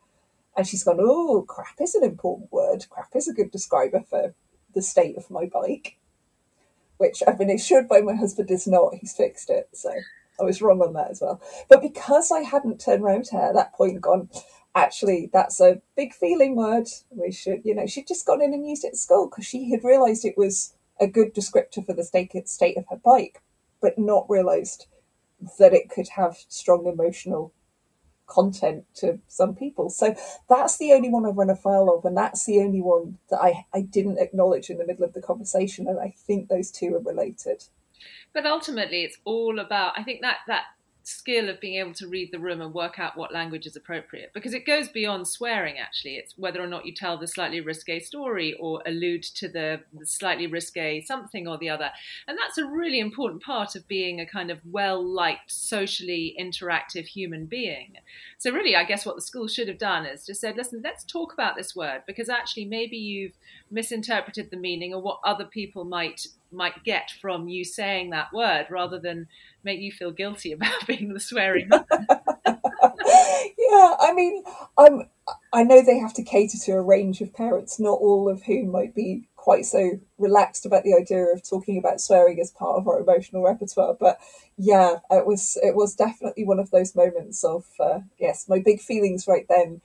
And 0.56 0.66
she's 0.66 0.84
gone, 0.84 0.98
oh, 1.00 1.44
crap 1.48 1.80
is 1.80 1.94
an 1.94 2.04
important 2.04 2.52
word. 2.52 2.86
Crap 2.90 3.14
is 3.14 3.28
a 3.28 3.32
good 3.32 3.50
describer 3.50 4.00
for 4.00 4.34
the 4.74 4.82
state 4.82 5.16
of 5.16 5.30
my 5.30 5.46
bike, 5.46 5.96
which 6.98 7.22
I've 7.26 7.38
been 7.38 7.50
assured 7.50 7.88
by 7.88 8.00
my 8.00 8.14
husband 8.14 8.50
is 8.50 8.66
not. 8.66 8.94
He's 8.94 9.14
fixed 9.14 9.48
it, 9.50 9.68
so 9.72 9.90
I 10.40 10.44
was 10.44 10.60
wrong 10.60 10.82
on 10.82 10.92
that 10.94 11.10
as 11.10 11.20
well. 11.20 11.40
But 11.68 11.82
because 11.82 12.30
I 12.30 12.40
hadn't 12.40 12.80
turned 12.80 13.02
around 13.02 13.24
to 13.26 13.36
her 13.36 13.48
at 13.48 13.54
that 13.54 13.74
point, 13.74 14.00
gone, 14.00 14.28
actually 14.74 15.30
that's 15.32 15.60
a 15.60 15.80
big 15.96 16.12
feeling 16.12 16.56
word. 16.56 16.88
We 17.10 17.32
should 17.32 17.62
you 17.64 17.74
know 17.74 17.86
she'd 17.86 18.08
just 18.08 18.26
gone 18.26 18.42
in 18.42 18.54
and 18.54 18.68
used 18.68 18.84
it 18.84 18.88
at 18.88 18.96
school 18.96 19.28
because 19.28 19.46
she 19.46 19.70
had 19.70 19.84
realized 19.84 20.24
it 20.24 20.38
was 20.38 20.74
a 21.00 21.06
good 21.06 21.34
descriptor 21.34 21.84
for 21.84 21.94
the 21.94 22.04
state, 22.04 22.48
state 22.48 22.76
of 22.76 22.84
her 22.90 22.96
bike 22.96 23.42
but 23.80 23.98
not 23.98 24.30
realized 24.30 24.86
that 25.58 25.74
it 25.74 25.90
could 25.90 26.08
have 26.10 26.36
strong 26.48 26.86
emotional 26.86 27.52
content 28.26 28.84
to 28.94 29.18
some 29.26 29.54
people. 29.54 29.90
So 29.90 30.14
that's 30.48 30.78
the 30.78 30.92
only 30.92 31.10
one 31.10 31.26
i've 31.26 31.36
run 31.36 31.50
afoul 31.50 31.94
of 31.94 32.04
and 32.04 32.16
that's 32.16 32.46
the 32.46 32.60
only 32.60 32.80
one 32.80 33.18
that 33.30 33.40
i, 33.42 33.66
I 33.74 33.82
didn't 33.82 34.18
acknowledge 34.18 34.70
in 34.70 34.78
the 34.78 34.86
middle 34.86 35.04
of 35.04 35.12
the 35.12 35.20
conversation 35.20 35.86
and 35.86 35.98
i 35.98 36.14
think 36.26 36.48
those 36.48 36.70
two 36.70 36.94
are 36.94 37.00
related. 37.00 37.64
But 38.32 38.46
ultimately 38.46 39.02
it's 39.02 39.18
all 39.24 39.58
about 39.58 39.98
i 39.98 40.02
think 40.02 40.22
that 40.22 40.38
that 40.46 40.64
skill 41.04 41.48
of 41.48 41.60
being 41.60 41.80
able 41.80 41.94
to 41.94 42.06
read 42.06 42.30
the 42.32 42.38
room 42.38 42.60
and 42.60 42.72
work 42.72 42.98
out 42.98 43.16
what 43.16 43.32
language 43.32 43.66
is 43.66 43.76
appropriate 43.76 44.30
because 44.34 44.54
it 44.54 44.66
goes 44.66 44.88
beyond 44.88 45.26
swearing 45.26 45.78
actually. 45.78 46.16
It's 46.16 46.34
whether 46.36 46.62
or 46.62 46.66
not 46.66 46.86
you 46.86 46.94
tell 46.94 47.18
the 47.18 47.26
slightly 47.26 47.60
risque 47.60 48.00
story 48.00 48.54
or 48.60 48.82
allude 48.86 49.22
to 49.22 49.48
the, 49.48 49.80
slightly 50.04 50.46
risque 50.46 51.02
something 51.02 51.46
or 51.48 51.58
the 51.58 51.70
other. 51.70 51.90
And 52.26 52.38
that's 52.38 52.58
a 52.58 52.66
really 52.66 53.00
important 53.00 53.42
part 53.42 53.74
of 53.76 53.88
being 53.88 54.20
a 54.20 54.26
kind 54.26 54.50
of 54.50 54.60
well 54.64 55.04
liked 55.04 55.50
socially 55.50 56.36
interactive 56.40 57.06
human 57.06 57.46
being. 57.46 57.94
So 58.38 58.50
really 58.50 58.76
i 58.76 58.84
guess 58.84 59.06
what 59.06 59.16
the 59.16 59.22
school 59.22 59.48
should 59.48 59.68
have 59.68 59.78
done 59.78 60.06
is 60.06 60.26
just 60.26 60.40
said 60.40 60.56
listen 60.56 60.80
let's 60.84 61.04
talk 61.04 61.32
about 61.32 61.56
this 61.56 61.74
word 61.74 62.02
because 62.06 62.28
actually 62.28 62.64
maybe 62.64 62.96
you've 62.96 63.36
misinterpreted 63.72 64.50
the 64.50 64.56
meaning 64.56 64.94
or 64.94 65.00
what 65.00 65.18
other 65.24 65.44
people 65.44 65.84
might 65.84 66.26
might 66.50 66.84
get 66.84 67.10
from 67.20 67.48
you 67.48 67.64
saying 67.64 68.10
that 68.10 68.32
word 68.32 68.66
rather 68.68 68.98
than 68.98 69.26
make 69.64 69.80
you 69.80 69.90
feel 69.90 70.10
guilty 70.10 70.52
about 70.52 70.86
being 70.86 71.14
the 71.14 71.20
swearing 71.20 71.70
yeah, 73.72 73.96
I 74.00 74.12
mean, 74.14 74.42
I'm 74.78 75.08
I 75.52 75.62
know 75.62 75.82
they 75.82 75.98
have 75.98 76.14
to 76.14 76.22
cater 76.22 76.58
to 76.64 76.72
a 76.72 76.82
range 76.82 77.20
of 77.20 77.32
parents, 77.32 77.78
not 77.78 77.98
all 78.00 78.28
of 78.28 78.42
whom 78.42 78.70
might 78.70 78.94
be 78.94 79.28
quite 79.36 79.64
so 79.66 79.98
relaxed 80.18 80.66
about 80.66 80.84
the 80.84 80.94
idea 80.94 81.24
of 81.24 81.48
talking 81.48 81.78
about 81.78 82.00
swearing 82.00 82.40
as 82.40 82.50
part 82.50 82.78
of 82.78 82.88
our 82.88 83.00
emotional 83.00 83.42
repertoire. 83.42 83.96
But 83.98 84.18
yeah, 84.56 84.96
it 85.10 85.26
was 85.26 85.58
it 85.62 85.74
was 85.74 85.94
definitely 85.94 86.44
one 86.44 86.58
of 86.58 86.70
those 86.70 86.94
moments 86.94 87.44
of 87.44 87.66
uh, 87.80 88.00
yes, 88.18 88.48
my 88.48 88.58
big 88.58 88.80
feelings 88.80 89.26
right 89.26 89.46
then 89.48 89.80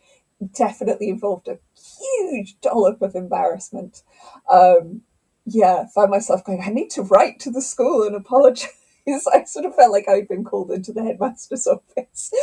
definitely 0.53 1.09
involved 1.09 1.47
a 1.47 1.59
huge 1.99 2.59
dollop 2.61 3.01
of 3.01 3.15
embarrassment. 3.15 4.03
Um, 4.49 5.01
yeah, 5.45 5.85
found 5.95 6.11
myself 6.11 6.43
going, 6.43 6.61
I 6.61 6.69
need 6.69 6.89
to 6.91 7.03
write 7.03 7.39
to 7.41 7.51
the 7.51 7.61
school 7.61 8.03
and 8.03 8.15
apologize. 8.15 8.69
I 9.07 9.45
sort 9.45 9.65
of 9.65 9.73
felt 9.73 9.93
like 9.93 10.09
I'd 10.09 10.27
been 10.27 10.43
called 10.43 10.69
into 10.69 10.91
the 10.91 11.03
headmaster's 11.03 11.65
office. 11.97 12.33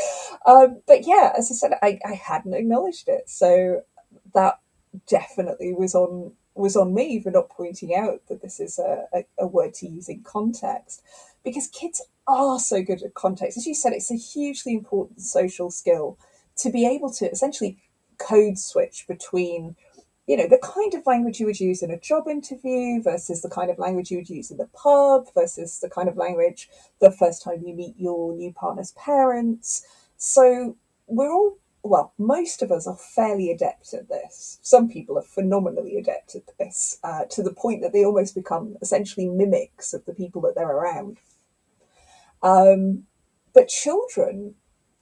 Um, 0.47 0.81
but 0.87 1.07
yeah, 1.07 1.33
as 1.37 1.51
I 1.51 1.55
said, 1.55 1.73
I, 1.83 1.99
I 2.07 2.15
hadn't 2.15 2.55
acknowledged 2.55 3.09
it. 3.09 3.29
So 3.29 3.83
that 4.33 4.61
definitely 5.07 5.75
was 5.75 5.95
on 5.95 6.33
was 6.55 6.77
on 6.77 6.95
me 6.95 7.21
for 7.21 7.33
not 7.33 7.51
pointing 7.51 7.95
out 7.97 8.21
that 8.29 8.41
this 8.41 8.61
is 8.61 8.79
a, 8.79 9.07
a, 9.13 9.25
a, 9.41 9.47
word 9.47 9.75
to 9.75 9.89
use 9.89 10.09
in 10.09 10.23
context 10.23 11.03
because 11.43 11.67
kids 11.67 12.01
are 12.29 12.61
so 12.61 12.81
good 12.81 13.03
at 13.03 13.15
context. 13.15 13.59
As 13.59 13.67
you 13.67 13.75
said, 13.75 13.93
it's 13.93 14.13
a 14.13 14.17
hugely 14.17 14.75
important 14.75 15.21
social 15.21 15.69
skill 15.69 16.17
to 16.57 16.71
be 16.71 16.87
able 16.87 17.11
to 17.13 17.31
essentially 17.31 17.79
code 18.19 18.59
switch 18.59 19.07
between 19.09 19.77
you 20.27 20.37
know 20.37 20.49
the 20.49 20.59
kind 20.63 20.95
of 20.95 21.07
language 21.07 21.39
you 21.39 21.47
would 21.47 21.61
use 21.61 21.83
in 21.83 21.91
a 21.91 22.01
job 22.01 22.29
interview 22.29 23.03
versus 23.03 23.43
the 23.43 23.51
kind 23.51 23.71
of 23.71 23.79
language 23.79 24.11
you 24.11 24.19
would 24.19 24.31
use 24.31 24.51
in 24.51 24.57
the 24.57 24.69
pub 24.69 25.27
versus 25.35 25.81
the 25.81 25.91
kind 25.91 26.09
of 26.09 26.17
language 26.17 26.69
the 27.01 27.11
first 27.11 27.43
time 27.43 27.63
you 27.65 27.75
meet 27.75 27.95
your 27.99 28.33
new 28.35 28.53
partner's 28.53 28.93
parents. 28.93 29.87
So 30.17 30.77
we're 31.07 31.33
all 31.33 31.59
well 31.83 32.15
most 32.17 32.63
of 32.63 32.73
us 32.73 32.87
are 32.87 32.97
fairly 32.97 33.51
adept 33.51 33.93
at 33.93 34.09
this. 34.09 34.59
Some 34.63 34.89
people 34.89 35.19
are 35.19 35.23
phenomenally 35.23 35.99
adept 35.99 36.35
at 36.35 36.45
this 36.59 36.99
uh, 37.05 37.27
to 37.31 37.43
the 37.43 37.53
point 37.53 37.83
that 37.83 37.93
they 37.93 38.05
almost 38.05 38.35
become 38.35 38.77
essentially 38.81 39.29
mimics 39.29 39.93
of 39.93 40.07
the 40.07 40.15
people 40.15 40.41
that 40.43 40.55
they're 40.55 40.71
around. 40.71 41.19
Um, 42.43 43.05
but 43.55 43.69
children 43.69 44.55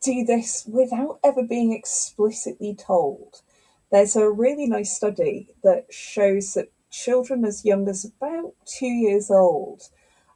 do 0.02 0.24
this 0.24 0.66
without 0.66 1.18
ever 1.24 1.42
being 1.42 1.72
explicitly 1.72 2.74
told. 2.74 3.42
There's 3.90 4.16
a 4.16 4.30
really 4.30 4.66
nice 4.66 4.94
study 4.94 5.54
that 5.62 5.86
shows 5.90 6.54
that 6.54 6.72
children 6.90 7.44
as 7.44 7.64
young 7.64 7.88
as 7.88 8.04
about 8.04 8.54
two 8.66 8.86
years 8.86 9.30
old 9.30 9.90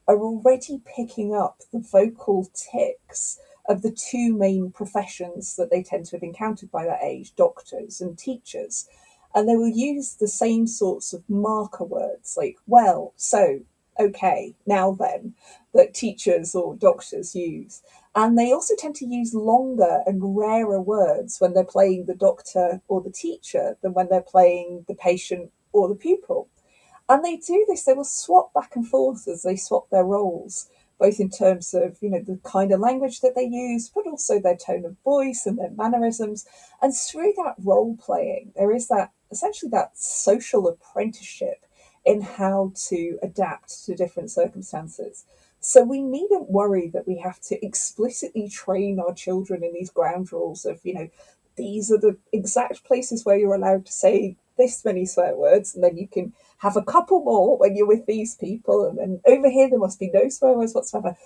are 0.09 0.19
already 0.19 0.81
picking 0.85 1.35
up 1.35 1.61
the 1.73 1.81
vocal 1.81 2.49
tics 2.55 3.39
of 3.69 3.83
the 3.83 3.91
two 3.91 4.33
main 4.33 4.71
professions 4.71 5.57
that 5.57 5.71
they 5.71 5.83
tend 5.83 6.07
to 6.07 6.17
have 6.17 6.23
encountered 6.23 6.71
by 6.71 6.85
that 6.85 7.03
age 7.03 7.35
doctors 7.35 8.01
and 8.01 8.17
teachers. 8.17 8.89
And 9.35 9.49
they 9.49 9.57
will 9.57 9.69
use 9.69 10.15
the 10.15 10.29
same 10.29 10.67
sorts 10.67 11.13
of 11.13 11.29
marker 11.29 11.85
words 11.85 12.37
like, 12.37 12.57
well, 12.67 13.13
so, 13.17 13.61
okay, 13.99 14.55
now 14.67 14.93
then, 14.93 15.35
that 15.75 15.95
teachers 15.95 16.55
or 16.55 16.77
doctors 16.77 17.35
use. 17.35 17.83
And 18.17 18.39
they 18.39 18.51
also 18.51 18.75
tend 18.75 18.95
to 18.97 19.07
use 19.07 19.35
longer 19.35 20.03
and 20.07 20.35
rarer 20.35 20.81
words 20.81 21.39
when 21.39 21.53
they're 21.53 21.65
playing 21.65 22.07
the 22.07 22.15
doctor 22.15 22.81
or 22.89 23.03
the 23.03 23.11
teacher 23.11 23.77
than 23.83 23.93
when 23.93 24.09
they're 24.09 24.23
playing 24.23 24.87
the 24.89 24.95
patient 24.95 25.53
or 25.73 25.87
the 25.87 25.95
pupil. 25.95 26.49
And 27.11 27.23
they 27.23 27.37
do 27.37 27.67
this, 27.69 27.85
they 27.85 27.93
will 27.93 28.05
swap 28.05 28.55
back 28.55 28.75
and 28.75 28.89
forth 28.89 29.29
as 29.29 29.43
they 29.43 29.55
swap 29.55 29.91
their 29.91 30.05
roles, 30.05 30.71
both 30.99 31.21
in 31.21 31.29
terms 31.29 31.75
of, 31.75 31.99
you 32.01 32.09
know, 32.09 32.21
the 32.21 32.41
kind 32.43 32.73
of 32.73 32.81
language 32.81 33.21
that 33.21 33.35
they 33.35 33.45
use, 33.45 33.91
but 33.95 34.07
also 34.07 34.41
their 34.41 34.57
tone 34.57 34.87
of 34.87 34.97
voice 35.05 35.45
and 35.45 35.59
their 35.59 35.71
mannerisms. 35.71 36.47
And 36.81 36.97
through 36.97 37.35
that 37.37 37.57
role 37.63 37.99
playing, 37.99 38.53
there 38.57 38.75
is 38.75 38.89
that 38.89 39.13
essentially 39.31 39.71
that 39.73 39.99
social 39.99 40.67
apprenticeship 40.69 41.67
in 42.07 42.23
how 42.23 42.73
to 42.89 43.19
adapt 43.23 43.85
to 43.85 43.95
different 43.95 44.31
circumstances. 44.31 45.27
So 45.67 45.83
we 45.83 46.01
needn't 46.01 46.49
worry 46.49 46.87
that 46.91 47.09
we 47.09 47.19
have 47.19 47.41
to 47.41 47.67
explicitly 47.67 48.49
train 48.49 49.01
our 49.01 49.13
children 49.13 49.65
in 49.65 49.73
these 49.75 49.91
ground 49.91 50.33
rules 50.33 50.65
of, 50.65 50.79
you 50.85 50.95
know, 50.95 51.09
these 51.57 51.91
are 51.91 51.99
the 51.99 52.17
exact 52.33 52.85
places 52.85 53.25
where 53.25 53.37
you're 53.37 53.57
allowed 53.57 53.85
to 53.87 53.93
say 53.93 54.37
this 54.57 54.85
many 54.85 55.05
swear 55.07 55.35
words, 55.35 55.75
and 55.75 55.83
then 55.83 55.97
you 55.97 56.07
can 56.07 56.33
have 56.59 56.77
a 56.77 56.85
couple 56.85 57.21
more 57.25 57.59
when 57.59 57.75
you're 57.75 57.85
with 57.85 58.07
these 58.07 58.37
people, 58.37 58.87
and 58.87 58.97
then 58.97 59.21
over 59.27 59.51
here 59.51 59.69
there 59.69 59.81
must 59.81 59.99
be 59.99 60.09
no 60.15 60.29
swear 60.29 60.53
words 60.53 60.73
whatsoever. 60.73 61.17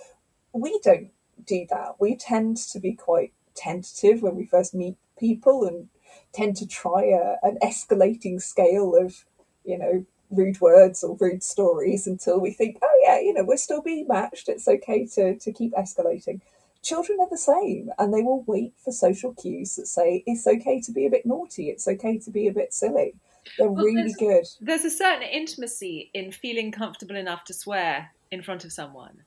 We 0.54 0.80
don't 0.82 1.10
do 1.46 1.66
that. 1.68 1.96
We 2.00 2.16
tend 2.16 2.56
to 2.56 2.80
be 2.80 2.94
quite 2.94 3.34
tentative 3.54 4.22
when 4.22 4.36
we 4.36 4.46
first 4.46 4.74
meet 4.74 4.96
people 5.18 5.66
and 5.66 5.88
tend 6.32 6.56
to 6.56 6.66
try 6.66 7.02
a, 7.04 7.36
an 7.42 7.58
escalating 7.62 8.40
scale 8.40 8.96
of, 8.96 9.26
you 9.66 9.76
know, 9.76 10.06
rude 10.30 10.60
words 10.60 11.02
or 11.02 11.16
rude 11.20 11.42
stories 11.42 12.06
until 12.06 12.40
we 12.40 12.52
think, 12.52 12.78
oh 12.82 13.00
yeah, 13.02 13.20
you 13.20 13.34
know, 13.34 13.44
we're 13.44 13.56
still 13.56 13.82
being 13.82 14.06
matched. 14.08 14.48
It's 14.48 14.68
okay 14.68 15.06
to, 15.14 15.38
to 15.38 15.52
keep 15.52 15.72
escalating. 15.72 16.40
Children 16.82 17.18
are 17.20 17.28
the 17.28 17.38
same 17.38 17.90
and 17.98 18.12
they 18.12 18.22
will 18.22 18.42
wait 18.46 18.72
for 18.82 18.92
social 18.92 19.34
cues 19.34 19.76
that 19.76 19.86
say 19.86 20.22
it's 20.26 20.46
okay 20.46 20.80
to 20.80 20.92
be 20.92 21.06
a 21.06 21.10
bit 21.10 21.26
naughty, 21.26 21.68
it's 21.68 21.86
okay 21.86 22.18
to 22.18 22.30
be 22.30 22.48
a 22.48 22.52
bit 22.52 22.72
silly. 22.72 23.14
They're 23.58 23.70
well, 23.70 23.84
really 23.84 24.02
there's, 24.02 24.16
good. 24.16 24.44
There's 24.60 24.84
a 24.84 24.90
certain 24.90 25.22
intimacy 25.22 26.10
in 26.14 26.32
feeling 26.32 26.72
comfortable 26.72 27.16
enough 27.16 27.44
to 27.44 27.54
swear 27.54 28.10
in 28.30 28.42
front 28.42 28.64
of 28.64 28.72
someone. 28.72 29.22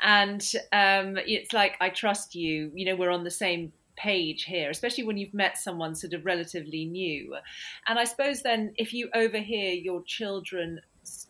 And 0.00 0.42
um, 0.72 1.16
it's 1.26 1.52
like, 1.52 1.76
I 1.80 1.88
trust 1.88 2.34
you, 2.34 2.70
you 2.74 2.84
know, 2.84 2.96
we're 2.96 3.10
on 3.10 3.24
the 3.24 3.30
same 3.30 3.72
page 3.96 4.44
here, 4.44 4.70
especially 4.70 5.04
when 5.04 5.16
you've 5.16 5.34
met 5.34 5.58
someone 5.58 5.94
sort 5.94 6.12
of 6.12 6.24
relatively 6.24 6.84
new. 6.84 7.36
And 7.86 7.98
I 7.98 8.04
suppose 8.04 8.42
then 8.42 8.72
if 8.76 8.92
you 8.92 9.08
overhear 9.14 9.72
your 9.72 10.02
children, 10.02 10.80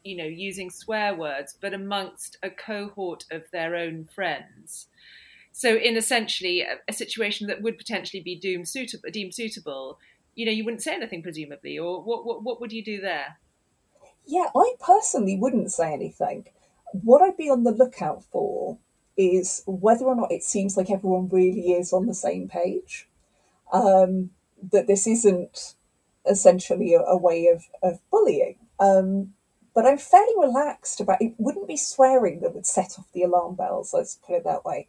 you 0.04 0.16
know, 0.16 0.24
using 0.24 0.70
swear 0.70 1.14
words, 1.14 1.56
but 1.60 1.74
amongst 1.74 2.36
a 2.42 2.50
cohort 2.50 3.24
of 3.30 3.44
their 3.52 3.74
own 3.74 4.04
friends. 4.04 4.88
So 5.52 5.76
in 5.76 5.96
essentially 5.96 6.62
a, 6.62 6.76
a 6.88 6.92
situation 6.92 7.46
that 7.48 7.62
would 7.62 7.78
potentially 7.78 8.22
be 8.22 8.38
doomed 8.38 8.68
suitable, 8.68 9.10
deemed 9.10 9.34
suitable, 9.34 9.98
you 10.34 10.46
know, 10.46 10.52
you 10.52 10.64
wouldn't 10.64 10.82
say 10.82 10.94
anything 10.94 11.22
presumably, 11.22 11.78
or 11.78 12.02
what, 12.02 12.24
what, 12.24 12.42
what 12.42 12.60
would 12.60 12.72
you 12.72 12.82
do 12.82 13.00
there? 13.00 13.38
Yeah, 14.26 14.48
I 14.54 14.74
personally 14.80 15.36
wouldn't 15.36 15.72
say 15.72 15.92
anything. 15.92 16.46
What 16.92 17.22
I'd 17.22 17.36
be 17.36 17.50
on 17.50 17.64
the 17.64 17.70
lookout 17.70 18.24
for 18.24 18.78
is 19.16 19.62
whether 19.66 20.04
or 20.04 20.16
not 20.16 20.32
it 20.32 20.42
seems 20.42 20.76
like 20.76 20.90
everyone 20.90 21.28
really 21.28 21.72
is 21.72 21.92
on 21.92 22.06
the 22.06 22.14
same 22.14 22.48
page. 22.48 23.08
Um, 23.72 24.30
that 24.70 24.86
this 24.86 25.06
isn't 25.06 25.74
essentially 26.28 26.94
a, 26.94 27.00
a 27.00 27.16
way 27.16 27.48
of, 27.48 27.64
of 27.82 27.98
bullying. 28.10 28.56
Um, 28.78 29.34
but 29.74 29.86
I'm 29.86 29.98
fairly 29.98 30.34
relaxed 30.38 31.00
about 31.00 31.20
it. 31.20 31.34
Wouldn't 31.38 31.68
be 31.68 31.76
swearing 31.76 32.40
that 32.40 32.54
would 32.54 32.66
set 32.66 32.98
off 32.98 33.10
the 33.12 33.22
alarm 33.22 33.54
bells, 33.54 33.94
let's 33.94 34.18
put 34.26 34.36
it 34.36 34.44
that 34.44 34.64
way. 34.64 34.86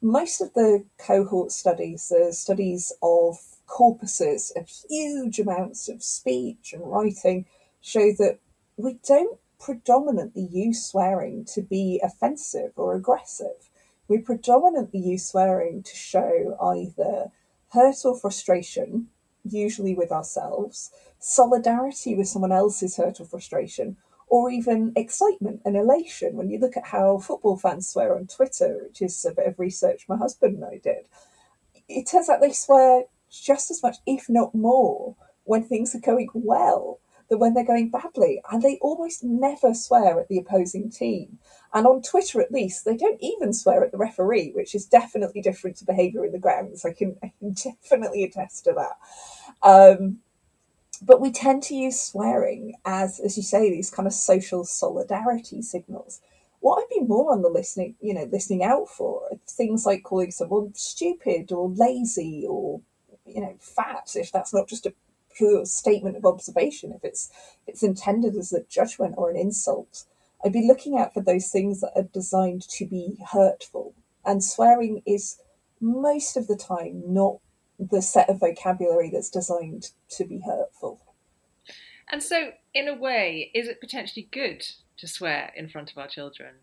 Most 0.00 0.40
of 0.40 0.52
the 0.54 0.84
cohort 0.98 1.52
studies, 1.52 2.08
the 2.08 2.32
studies 2.32 2.92
of 3.02 3.36
corpuses 3.68 4.50
of 4.56 4.68
huge 4.88 5.38
amounts 5.38 5.88
of 5.88 6.02
speech 6.02 6.72
and 6.72 6.82
writing, 6.84 7.46
show 7.80 8.12
that 8.18 8.38
we 8.76 8.98
don't 9.06 9.38
predominantly 9.62 10.48
use 10.50 10.84
swearing 10.84 11.44
to 11.44 11.62
be 11.62 12.00
offensive 12.02 12.72
or 12.74 12.94
aggressive. 12.94 13.70
We 14.08 14.18
predominantly 14.18 14.98
use 14.98 15.24
swearing 15.24 15.84
to 15.84 15.94
show 15.94 16.56
either 16.60 17.30
hurt 17.72 18.04
or 18.04 18.18
frustration, 18.18 19.06
usually 19.44 19.94
with 19.94 20.10
ourselves, 20.10 20.90
solidarity 21.20 22.16
with 22.16 22.28
someone 22.28 22.50
else's 22.50 22.96
hurt 22.96 23.20
or 23.20 23.24
frustration, 23.24 23.96
or 24.26 24.50
even 24.50 24.92
excitement 24.96 25.62
and 25.64 25.76
elation. 25.76 26.36
When 26.36 26.50
you 26.50 26.58
look 26.58 26.76
at 26.76 26.86
how 26.86 27.18
football 27.18 27.56
fans 27.56 27.88
swear 27.88 28.16
on 28.16 28.26
Twitter, 28.26 28.80
which 28.82 29.00
is 29.00 29.24
a 29.24 29.30
bit 29.32 29.46
of 29.46 29.60
research 29.60 30.06
my 30.08 30.16
husband 30.16 30.56
and 30.56 30.64
I 30.64 30.78
did, 30.82 31.06
it 31.88 32.08
turns 32.08 32.28
out 32.28 32.40
they 32.40 32.52
swear 32.52 33.04
just 33.30 33.70
as 33.70 33.82
much, 33.82 33.98
if 34.06 34.28
not 34.28 34.54
more, 34.54 35.14
when 35.44 35.62
things 35.62 35.94
are 35.94 36.00
going 36.00 36.28
well 36.34 36.98
than 37.32 37.38
when 37.38 37.54
they're 37.54 37.64
going 37.64 37.88
badly. 37.88 38.42
And 38.50 38.60
they 38.60 38.78
almost 38.82 39.24
never 39.24 39.72
swear 39.72 40.20
at 40.20 40.28
the 40.28 40.36
opposing 40.36 40.90
team. 40.90 41.38
And 41.72 41.86
on 41.86 42.02
Twitter, 42.02 42.42
at 42.42 42.52
least, 42.52 42.84
they 42.84 42.94
don't 42.94 43.18
even 43.22 43.54
swear 43.54 43.82
at 43.82 43.90
the 43.90 43.96
referee, 43.96 44.52
which 44.54 44.74
is 44.74 44.84
definitely 44.84 45.40
different 45.40 45.78
to 45.78 45.86
behaviour 45.86 46.26
in 46.26 46.32
the 46.32 46.38
grounds. 46.38 46.84
I 46.84 46.92
can, 46.92 47.16
I 47.22 47.32
can 47.38 47.52
definitely 47.82 48.24
attest 48.24 48.64
to 48.64 48.74
that. 48.74 49.66
Um, 49.66 50.18
but 51.00 51.22
we 51.22 51.32
tend 51.32 51.62
to 51.64 51.74
use 51.74 52.00
swearing 52.00 52.74
as, 52.84 53.18
as 53.18 53.38
you 53.38 53.42
say, 53.42 53.70
these 53.70 53.90
kind 53.90 54.06
of 54.06 54.12
social 54.12 54.66
solidarity 54.66 55.62
signals. 55.62 56.20
What 56.60 56.82
I'd 56.82 57.00
be 57.00 57.00
more 57.00 57.32
on 57.32 57.40
the 57.40 57.48
listening, 57.48 57.94
you 58.02 58.12
know, 58.12 58.28
listening 58.30 58.62
out 58.62 58.90
for 58.90 59.22
things 59.48 59.86
like 59.86 60.02
calling 60.02 60.32
someone 60.32 60.74
stupid 60.74 61.50
or 61.50 61.70
lazy 61.70 62.44
or, 62.46 62.82
you 63.24 63.40
know, 63.40 63.56
fat, 63.58 64.12
if 64.16 64.30
that's 64.30 64.52
not 64.52 64.68
just 64.68 64.84
a 64.84 64.92
pure 65.36 65.64
statement 65.64 66.16
of 66.16 66.24
observation, 66.24 66.92
if 66.92 67.04
it's 67.04 67.30
it's 67.66 67.82
intended 67.82 68.36
as 68.36 68.52
a 68.52 68.64
judgment 68.64 69.14
or 69.16 69.30
an 69.30 69.36
insult, 69.36 70.04
I'd 70.44 70.52
be 70.52 70.66
looking 70.66 70.98
out 70.98 71.14
for 71.14 71.22
those 71.22 71.50
things 71.50 71.80
that 71.80 71.92
are 71.94 72.02
designed 72.02 72.62
to 72.70 72.86
be 72.86 73.18
hurtful. 73.32 73.94
And 74.24 74.42
swearing 74.42 75.02
is 75.06 75.38
most 75.80 76.36
of 76.36 76.46
the 76.46 76.56
time 76.56 77.02
not 77.06 77.38
the 77.78 78.02
set 78.02 78.28
of 78.28 78.40
vocabulary 78.40 79.10
that's 79.10 79.30
designed 79.30 79.90
to 80.10 80.24
be 80.24 80.40
hurtful. 80.44 81.00
And 82.10 82.22
so, 82.22 82.50
in 82.74 82.88
a 82.88 82.94
way, 82.94 83.50
is 83.54 83.68
it 83.68 83.80
potentially 83.80 84.28
good 84.30 84.64
to 84.98 85.08
swear 85.08 85.52
in 85.56 85.68
front 85.68 85.90
of 85.90 85.98
our 85.98 86.08
children? 86.08 86.54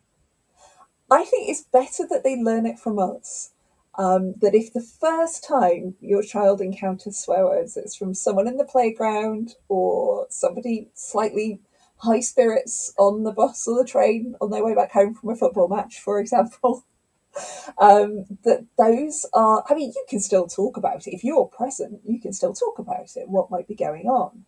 I 1.11 1.25
think 1.25 1.49
it's 1.49 1.63
better 1.63 2.05
that 2.09 2.23
they 2.23 2.35
learn 2.35 2.65
it 2.65 2.77
from 2.77 2.99
us. 2.99 3.51
Um, 3.97 4.35
that 4.39 4.55
if 4.55 4.71
the 4.71 4.81
first 4.81 5.43
time 5.43 5.95
your 5.99 6.23
child 6.23 6.61
encounters 6.61 7.17
swear 7.17 7.45
words, 7.45 7.75
it's 7.75 7.95
from 7.95 8.13
someone 8.13 8.47
in 8.47 8.57
the 8.57 8.63
playground 8.63 9.55
or 9.67 10.27
somebody 10.29 10.89
slightly 10.93 11.59
high 11.97 12.21
spirits 12.21 12.93
on 12.97 13.23
the 13.23 13.31
bus 13.31 13.67
or 13.67 13.77
the 13.77 13.89
train 13.89 14.35
on 14.39 14.51
their 14.51 14.63
way 14.63 14.73
back 14.73 14.91
home 14.91 15.13
from 15.13 15.29
a 15.29 15.35
football 15.35 15.67
match, 15.67 15.99
for 15.99 16.19
example, 16.19 16.85
um, 17.77 18.25
that 18.43 18.65
those 18.77 19.25
are, 19.33 19.63
I 19.69 19.75
mean, 19.75 19.91
you 19.93 20.05
can 20.09 20.19
still 20.19 20.47
talk 20.47 20.77
about 20.77 21.07
it. 21.07 21.13
If 21.13 21.23
you're 21.23 21.47
present, 21.47 21.99
you 22.05 22.19
can 22.19 22.31
still 22.31 22.53
talk 22.53 22.79
about 22.79 23.15
it, 23.15 23.27
what 23.27 23.51
might 23.51 23.67
be 23.67 23.75
going 23.75 24.07
on. 24.07 24.45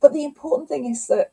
But 0.00 0.12
the 0.12 0.24
important 0.24 0.68
thing 0.68 0.84
is 0.84 1.06
that 1.06 1.32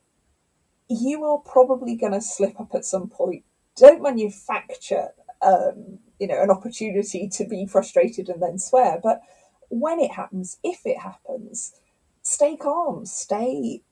you 0.88 1.24
are 1.24 1.38
probably 1.38 1.96
going 1.96 2.12
to 2.12 2.20
slip 2.20 2.58
up 2.58 2.74
at 2.74 2.84
some 2.84 3.08
point. 3.08 3.44
Don't 3.76 4.02
manufacture, 4.02 5.08
um, 5.44 5.98
you 6.18 6.26
know, 6.26 6.42
an 6.42 6.50
opportunity 6.50 7.28
to 7.28 7.44
be 7.44 7.66
frustrated 7.66 8.28
and 8.28 8.42
then 8.42 8.58
swear. 8.58 9.00
But 9.02 9.20
when 9.68 10.00
it 10.00 10.12
happens, 10.12 10.58
if 10.62 10.80
it 10.84 10.98
happens, 10.98 11.72
stay 12.22 12.56
calm, 12.56 13.06
stay 13.06 13.82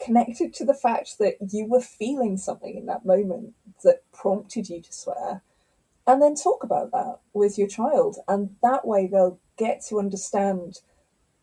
connected 0.00 0.52
to 0.54 0.64
the 0.64 0.74
fact 0.74 1.18
that 1.18 1.36
you 1.50 1.66
were 1.66 1.80
feeling 1.80 2.36
something 2.36 2.76
in 2.76 2.86
that 2.86 3.04
moment 3.06 3.54
that 3.84 4.02
prompted 4.12 4.68
you 4.68 4.80
to 4.80 4.92
swear 4.92 5.42
and 6.06 6.20
then 6.20 6.34
talk 6.34 6.64
about 6.64 6.90
that 6.90 7.18
with 7.32 7.56
your 7.56 7.68
child 7.68 8.16
and 8.26 8.56
that 8.62 8.86
way 8.86 9.06
they'll 9.06 9.38
get 9.56 9.80
to 9.88 9.98
understand 9.98 10.80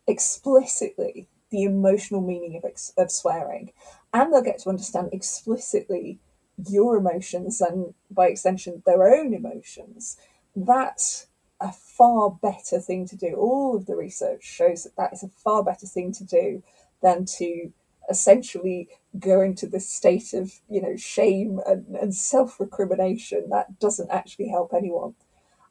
explicitly 0.07 1.27
the 1.51 1.63
emotional 1.63 2.21
meaning 2.21 2.57
of, 2.57 2.65
ex- 2.65 2.93
of 2.97 3.09
swearing 3.11 3.71
and 4.13 4.33
they'll 4.33 4.41
get 4.41 4.59
to 4.59 4.69
understand 4.69 5.09
explicitly 5.13 6.19
your 6.67 6.97
emotions 6.97 7.61
and 7.61 7.93
by 8.11 8.27
extension 8.27 8.81
their 8.85 9.13
own 9.13 9.33
emotions 9.33 10.17
that's 10.55 11.27
a 11.61 11.71
far 11.71 12.31
better 12.31 12.79
thing 12.79 13.05
to 13.07 13.17
do. 13.17 13.35
All 13.35 13.75
of 13.75 13.85
the 13.85 13.95
research 13.95 14.43
shows 14.43 14.83
that 14.83 14.95
that 14.95 15.13
is 15.13 15.23
a 15.23 15.29
far 15.29 15.63
better 15.63 15.87
thing 15.87 16.11
to 16.13 16.23
do 16.23 16.63
than 17.01 17.25
to 17.37 17.71
essentially 18.09 18.87
go 19.19 19.41
into 19.41 19.67
this 19.67 19.89
state 19.89 20.33
of 20.33 20.51
you 20.69 20.81
know 20.81 20.95
shame 20.95 21.59
and, 21.65 21.95
and 21.95 22.15
self 22.15 22.59
recrimination 22.59 23.49
that 23.49 23.79
doesn't 23.79 24.09
actually 24.09 24.49
help 24.49 24.73
anyone. 24.73 25.15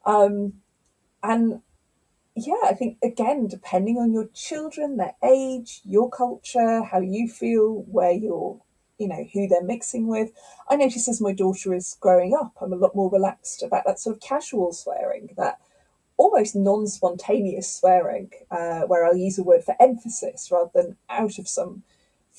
Um, 0.05 0.53
and 1.21 1.61
yeah 2.35 2.61
i 2.63 2.73
think 2.73 2.97
again 3.03 3.47
depending 3.47 3.97
on 3.97 4.13
your 4.13 4.29
children 4.33 4.95
their 4.95 5.15
age 5.23 5.81
your 5.83 6.09
culture 6.09 6.81
how 6.83 6.99
you 6.99 7.27
feel 7.27 7.83
where 7.91 8.13
you're 8.13 8.61
you 8.99 9.07
know 9.07 9.25
who 9.33 9.47
they're 9.47 9.63
mixing 9.63 10.07
with 10.07 10.31
i 10.69 10.75
notice 10.75 11.07
as 11.07 11.21
my 11.21 11.33
daughter 11.33 11.73
is 11.73 11.97
growing 11.99 12.33
up 12.39 12.53
i'm 12.61 12.73
a 12.73 12.77
lot 12.77 12.95
more 12.95 13.09
relaxed 13.09 13.63
about 13.63 13.83
that 13.85 13.99
sort 13.99 14.15
of 14.15 14.21
casual 14.21 14.71
swearing 14.71 15.29
that 15.37 15.57
almost 16.17 16.55
non-spontaneous 16.55 17.73
swearing 17.73 18.29
uh, 18.51 18.81
where 18.81 19.05
i'll 19.05 19.15
use 19.15 19.39
a 19.39 19.43
word 19.43 19.63
for 19.63 19.75
emphasis 19.79 20.49
rather 20.51 20.71
than 20.73 20.97
out 21.09 21.39
of 21.39 21.47
some 21.47 21.83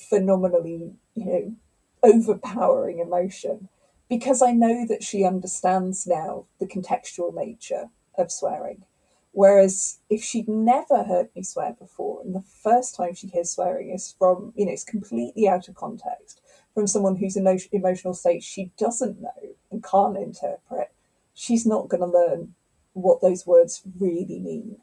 phenomenally, 0.00 0.94
you 1.14 1.24
know, 1.24 1.54
overpowering 2.02 2.98
emotion 2.98 3.68
because 4.08 4.42
I 4.42 4.52
know 4.52 4.86
that 4.86 5.04
she 5.04 5.24
understands 5.24 6.06
now 6.06 6.46
the 6.58 6.66
contextual 6.66 7.32
nature 7.34 7.90
of 8.16 8.32
swearing. 8.32 8.84
Whereas 9.32 9.98
if 10.08 10.24
she'd 10.24 10.48
never 10.48 11.04
heard 11.04 11.28
me 11.36 11.44
swear 11.44 11.76
before, 11.78 12.20
and 12.24 12.34
the 12.34 12.42
first 12.42 12.96
time 12.96 13.14
she 13.14 13.28
hears 13.28 13.50
swearing 13.50 13.90
is 13.90 14.16
from, 14.18 14.52
you 14.56 14.66
know, 14.66 14.72
it's 14.72 14.82
completely 14.82 15.46
out 15.46 15.68
of 15.68 15.76
context 15.76 16.39
from 16.74 16.86
someone 16.86 17.16
whose 17.16 17.36
emotional 17.36 18.14
state 18.14 18.42
she 18.42 18.70
doesn't 18.78 19.20
know 19.20 19.56
and 19.70 19.84
can't 19.84 20.16
interpret, 20.16 20.92
she's 21.34 21.66
not 21.66 21.88
going 21.88 22.00
to 22.00 22.06
learn 22.06 22.54
what 22.92 23.20
those 23.20 23.46
words 23.46 23.82
really 23.98 24.38
mean. 24.38 24.76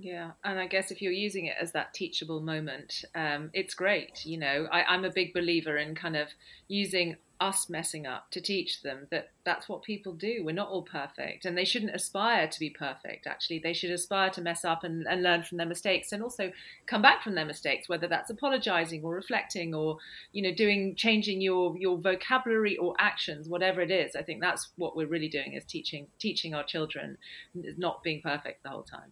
Yeah, 0.00 0.32
and 0.44 0.60
I 0.60 0.68
guess 0.68 0.92
if 0.92 1.02
you're 1.02 1.10
using 1.10 1.46
it 1.46 1.56
as 1.60 1.72
that 1.72 1.92
teachable 1.92 2.40
moment, 2.40 3.04
um, 3.16 3.50
it's 3.52 3.74
great. 3.74 4.24
You 4.24 4.38
know, 4.38 4.68
I, 4.70 4.84
I'm 4.84 5.04
a 5.04 5.10
big 5.10 5.34
believer 5.34 5.76
in 5.76 5.96
kind 5.96 6.16
of 6.16 6.28
using 6.68 7.16
us 7.40 7.68
messing 7.68 8.06
up 8.06 8.30
to 8.30 8.40
teach 8.40 8.82
them 8.82 9.08
that 9.10 9.30
that's 9.44 9.68
what 9.68 9.82
people 9.82 10.12
do. 10.12 10.42
We're 10.44 10.52
not 10.52 10.68
all 10.68 10.82
perfect, 10.82 11.44
and 11.44 11.58
they 11.58 11.64
shouldn't 11.64 11.96
aspire 11.96 12.46
to 12.46 12.60
be 12.60 12.70
perfect. 12.70 13.26
Actually, 13.26 13.58
they 13.58 13.72
should 13.72 13.90
aspire 13.90 14.30
to 14.30 14.40
mess 14.40 14.64
up 14.64 14.84
and, 14.84 15.04
and 15.08 15.24
learn 15.24 15.42
from 15.42 15.58
their 15.58 15.66
mistakes, 15.66 16.12
and 16.12 16.22
also 16.22 16.52
come 16.86 17.02
back 17.02 17.24
from 17.24 17.34
their 17.34 17.44
mistakes. 17.44 17.88
Whether 17.88 18.06
that's 18.06 18.30
apologizing 18.30 19.02
or 19.02 19.16
reflecting, 19.16 19.74
or 19.74 19.98
you 20.30 20.42
know, 20.42 20.54
doing 20.54 20.94
changing 20.94 21.40
your 21.40 21.76
your 21.76 21.98
vocabulary 21.98 22.76
or 22.76 22.94
actions, 23.00 23.48
whatever 23.48 23.80
it 23.80 23.90
is. 23.90 24.14
I 24.14 24.22
think 24.22 24.40
that's 24.40 24.68
what 24.76 24.96
we're 24.96 25.08
really 25.08 25.28
doing 25.28 25.54
is 25.54 25.64
teaching 25.64 26.06
teaching 26.20 26.54
our 26.54 26.64
children, 26.64 27.18
not 27.54 28.04
being 28.04 28.22
perfect 28.22 28.62
the 28.62 28.68
whole 28.68 28.84
time. 28.84 29.10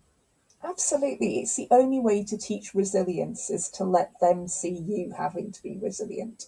Absolutely. 0.69 1.41
It's 1.41 1.55
the 1.55 1.69
only 1.71 2.01
way 2.01 2.25
to 2.25 2.37
teach 2.37 2.75
resilience 2.75 3.51
is 3.51 3.69
to 3.71 3.85
let 3.85 4.13
them 4.21 4.49
see 4.49 4.77
you 4.77 5.15
having 5.17 5.53
to 5.53 5.63
be 5.63 5.79
resilient. 5.81 6.47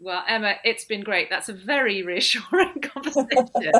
Well, 0.00 0.22
Emma, 0.28 0.54
it's 0.62 0.84
been 0.84 1.02
great. 1.02 1.28
That's 1.28 1.48
a 1.48 1.52
very 1.52 2.02
reassuring 2.02 2.80
conversation. 2.82 3.72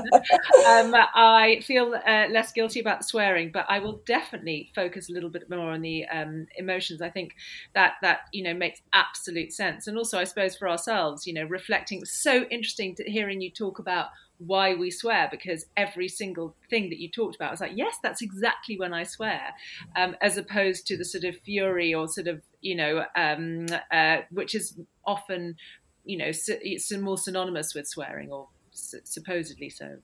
um, 0.66 0.92
I 1.14 1.60
feel 1.62 1.94
uh, 1.94 2.26
less 2.28 2.52
guilty 2.52 2.80
about 2.80 3.04
swearing, 3.04 3.50
but 3.52 3.66
I 3.68 3.78
will 3.78 4.02
definitely 4.04 4.70
focus 4.74 5.08
a 5.08 5.12
little 5.12 5.30
bit 5.30 5.48
more 5.48 5.70
on 5.70 5.80
the 5.80 6.06
um, 6.06 6.46
emotions. 6.56 7.00
I 7.00 7.10
think 7.10 7.34
that 7.74 7.94
that 8.02 8.22
you 8.32 8.42
know 8.42 8.54
makes 8.54 8.80
absolute 8.92 9.52
sense, 9.52 9.86
and 9.86 9.96
also 9.96 10.18
I 10.18 10.24
suppose 10.24 10.56
for 10.56 10.68
ourselves, 10.68 11.24
you 11.24 11.32
know, 11.32 11.44
reflecting. 11.44 12.04
So 12.04 12.44
interesting 12.50 12.96
to 12.96 13.04
hearing 13.04 13.40
you 13.40 13.52
talk 13.52 13.78
about 13.78 14.08
why 14.38 14.74
we 14.74 14.90
swear 14.90 15.28
because 15.30 15.66
every 15.76 16.08
single 16.08 16.54
thing 16.70 16.88
that 16.90 16.98
you 16.98 17.10
talked 17.10 17.34
about 17.34 17.50
was 17.50 17.60
like 17.60 17.72
yes 17.74 17.96
that's 18.02 18.22
exactly 18.22 18.78
when 18.78 18.94
i 18.94 19.02
swear 19.02 19.52
um, 19.96 20.16
as 20.20 20.36
opposed 20.36 20.86
to 20.86 20.96
the 20.96 21.04
sort 21.04 21.24
of 21.24 21.36
fury 21.40 21.92
or 21.92 22.06
sort 22.08 22.28
of 22.28 22.40
you 22.60 22.74
know 22.74 23.04
um, 23.16 23.66
uh, 23.92 24.18
which 24.30 24.54
is 24.54 24.78
often 25.04 25.56
you 26.04 26.16
know 26.16 26.30
it's 26.46 26.92
more 26.92 27.18
synonymous 27.18 27.74
with 27.74 27.86
swearing 27.86 28.30
or 28.30 28.48
supposedly 28.70 29.68
so. 29.68 29.96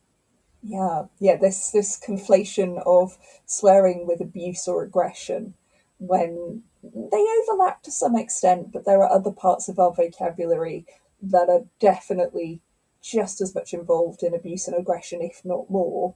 Yeah 0.63 1.05
yeah 1.21 1.37
this 1.37 1.71
this 1.71 2.01
conflation 2.05 2.83
of 2.85 3.17
swearing 3.47 4.07
with 4.07 4.21
abuse 4.21 4.67
or 4.67 4.83
aggression 4.83 5.55
when 5.99 6.63
they 6.83 7.27
overlap 7.43 7.83
to 7.83 7.93
some 7.93 8.17
extent 8.17 8.73
but 8.73 8.85
there 8.85 9.03
are 9.03 9.11
other 9.11 9.31
parts 9.31 9.69
of 9.69 9.79
our 9.79 9.93
vocabulary 9.93 10.85
that 11.23 11.49
are 11.49 11.65
definitely 11.79 12.61
just 13.05 13.43
as 13.43 13.55
much 13.55 13.75
involved 13.75 14.23
in 14.23 14.35
abuse 14.35 14.67
and 14.67 14.77
aggression, 14.77 15.21
if 15.21 15.45
not 15.45 15.71
more. 15.71 16.15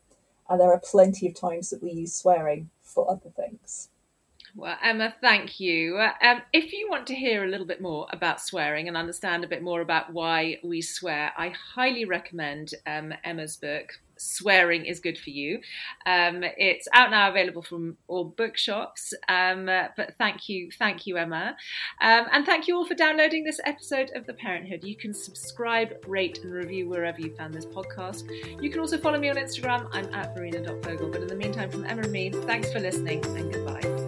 And 0.49 0.59
there 0.59 0.73
are 0.73 0.81
plenty 0.81 1.29
of 1.29 1.35
times 1.35 1.69
that 1.69 1.83
we 1.83 1.93
use 1.93 2.15
swearing 2.15 2.71
for 2.81 3.11
other 3.11 3.29
things. 3.29 3.91
Well, 4.57 4.79
Emma, 4.83 5.15
thank 5.21 5.61
you. 5.61 6.01
Um, 6.23 6.41
if 6.55 6.73
you 6.73 6.89
want 6.89 7.07
to 7.09 7.15
hear 7.15 7.45
a 7.45 7.49
little 7.49 7.67
bit 7.67 7.83
more 7.83 8.07
about 8.11 8.41
swearing 8.41 8.89
and 8.89 8.97
understand 8.97 9.45
a 9.45 9.49
bit 9.49 9.63
more 9.63 9.83
about 9.83 10.13
why 10.13 10.59
we 10.65 10.81
swear, 10.81 11.33
I 11.37 11.51
highly 11.51 12.07
recommend 12.07 12.73
um, 12.87 13.13
Emma's 13.23 13.59
book, 13.59 14.01
Swearing 14.19 14.85
is 14.85 15.01
Good 15.01 15.19
for 15.19 15.31
You. 15.31 15.61
Um, 16.07 16.45
it's 16.57 16.89
out 16.93 17.11
now, 17.11 17.31
available 17.31 17.63
from 17.63 17.97
all 18.07 18.25
bookshops. 18.25 19.13
Um, 19.29 19.67
but 19.67 20.15
thank 20.19 20.49
you, 20.49 20.71
thank 20.79 21.07
you, 21.07 21.17
Emma. 21.17 21.57
Um, 22.01 22.27
and 22.33 22.45
thank 22.45 22.69
you 22.69 22.77
all 22.77 22.87
for 22.87 22.95
downloading 22.95 23.45
this 23.45 23.61
episode 23.65 24.11
of 24.15 24.27
The 24.27 24.35
Parenthood. 24.35 24.85
You 24.85 24.97
can 24.97 25.15
subscribe, 25.15 25.95
rate, 26.07 26.39
and 26.43 26.53
review 26.53 26.89
wherever 26.89 27.21
you 27.21 27.35
found 27.37 27.55
this 27.55 27.67
podcast. 27.67 28.29
You 28.63 28.71
can 28.71 28.81
also 28.81 28.99
follow 28.99 29.19
me 29.19 29.31
on 29.31 29.37
Instagram. 29.37 29.89
I'm 29.93 30.13
at 30.15 30.37
marina.fogle. 30.37 31.11
But 31.11 31.23
in 31.23 31.29
the 31.29 31.37
meantime, 31.37 31.71
from 31.71 31.85
Emma 31.85 32.03
and 32.03 32.13
me, 32.13 32.31
thanks 32.31 32.73
for 32.73 32.81
listening 32.81 33.25
and 33.25 33.53
goodbye. 33.53 34.08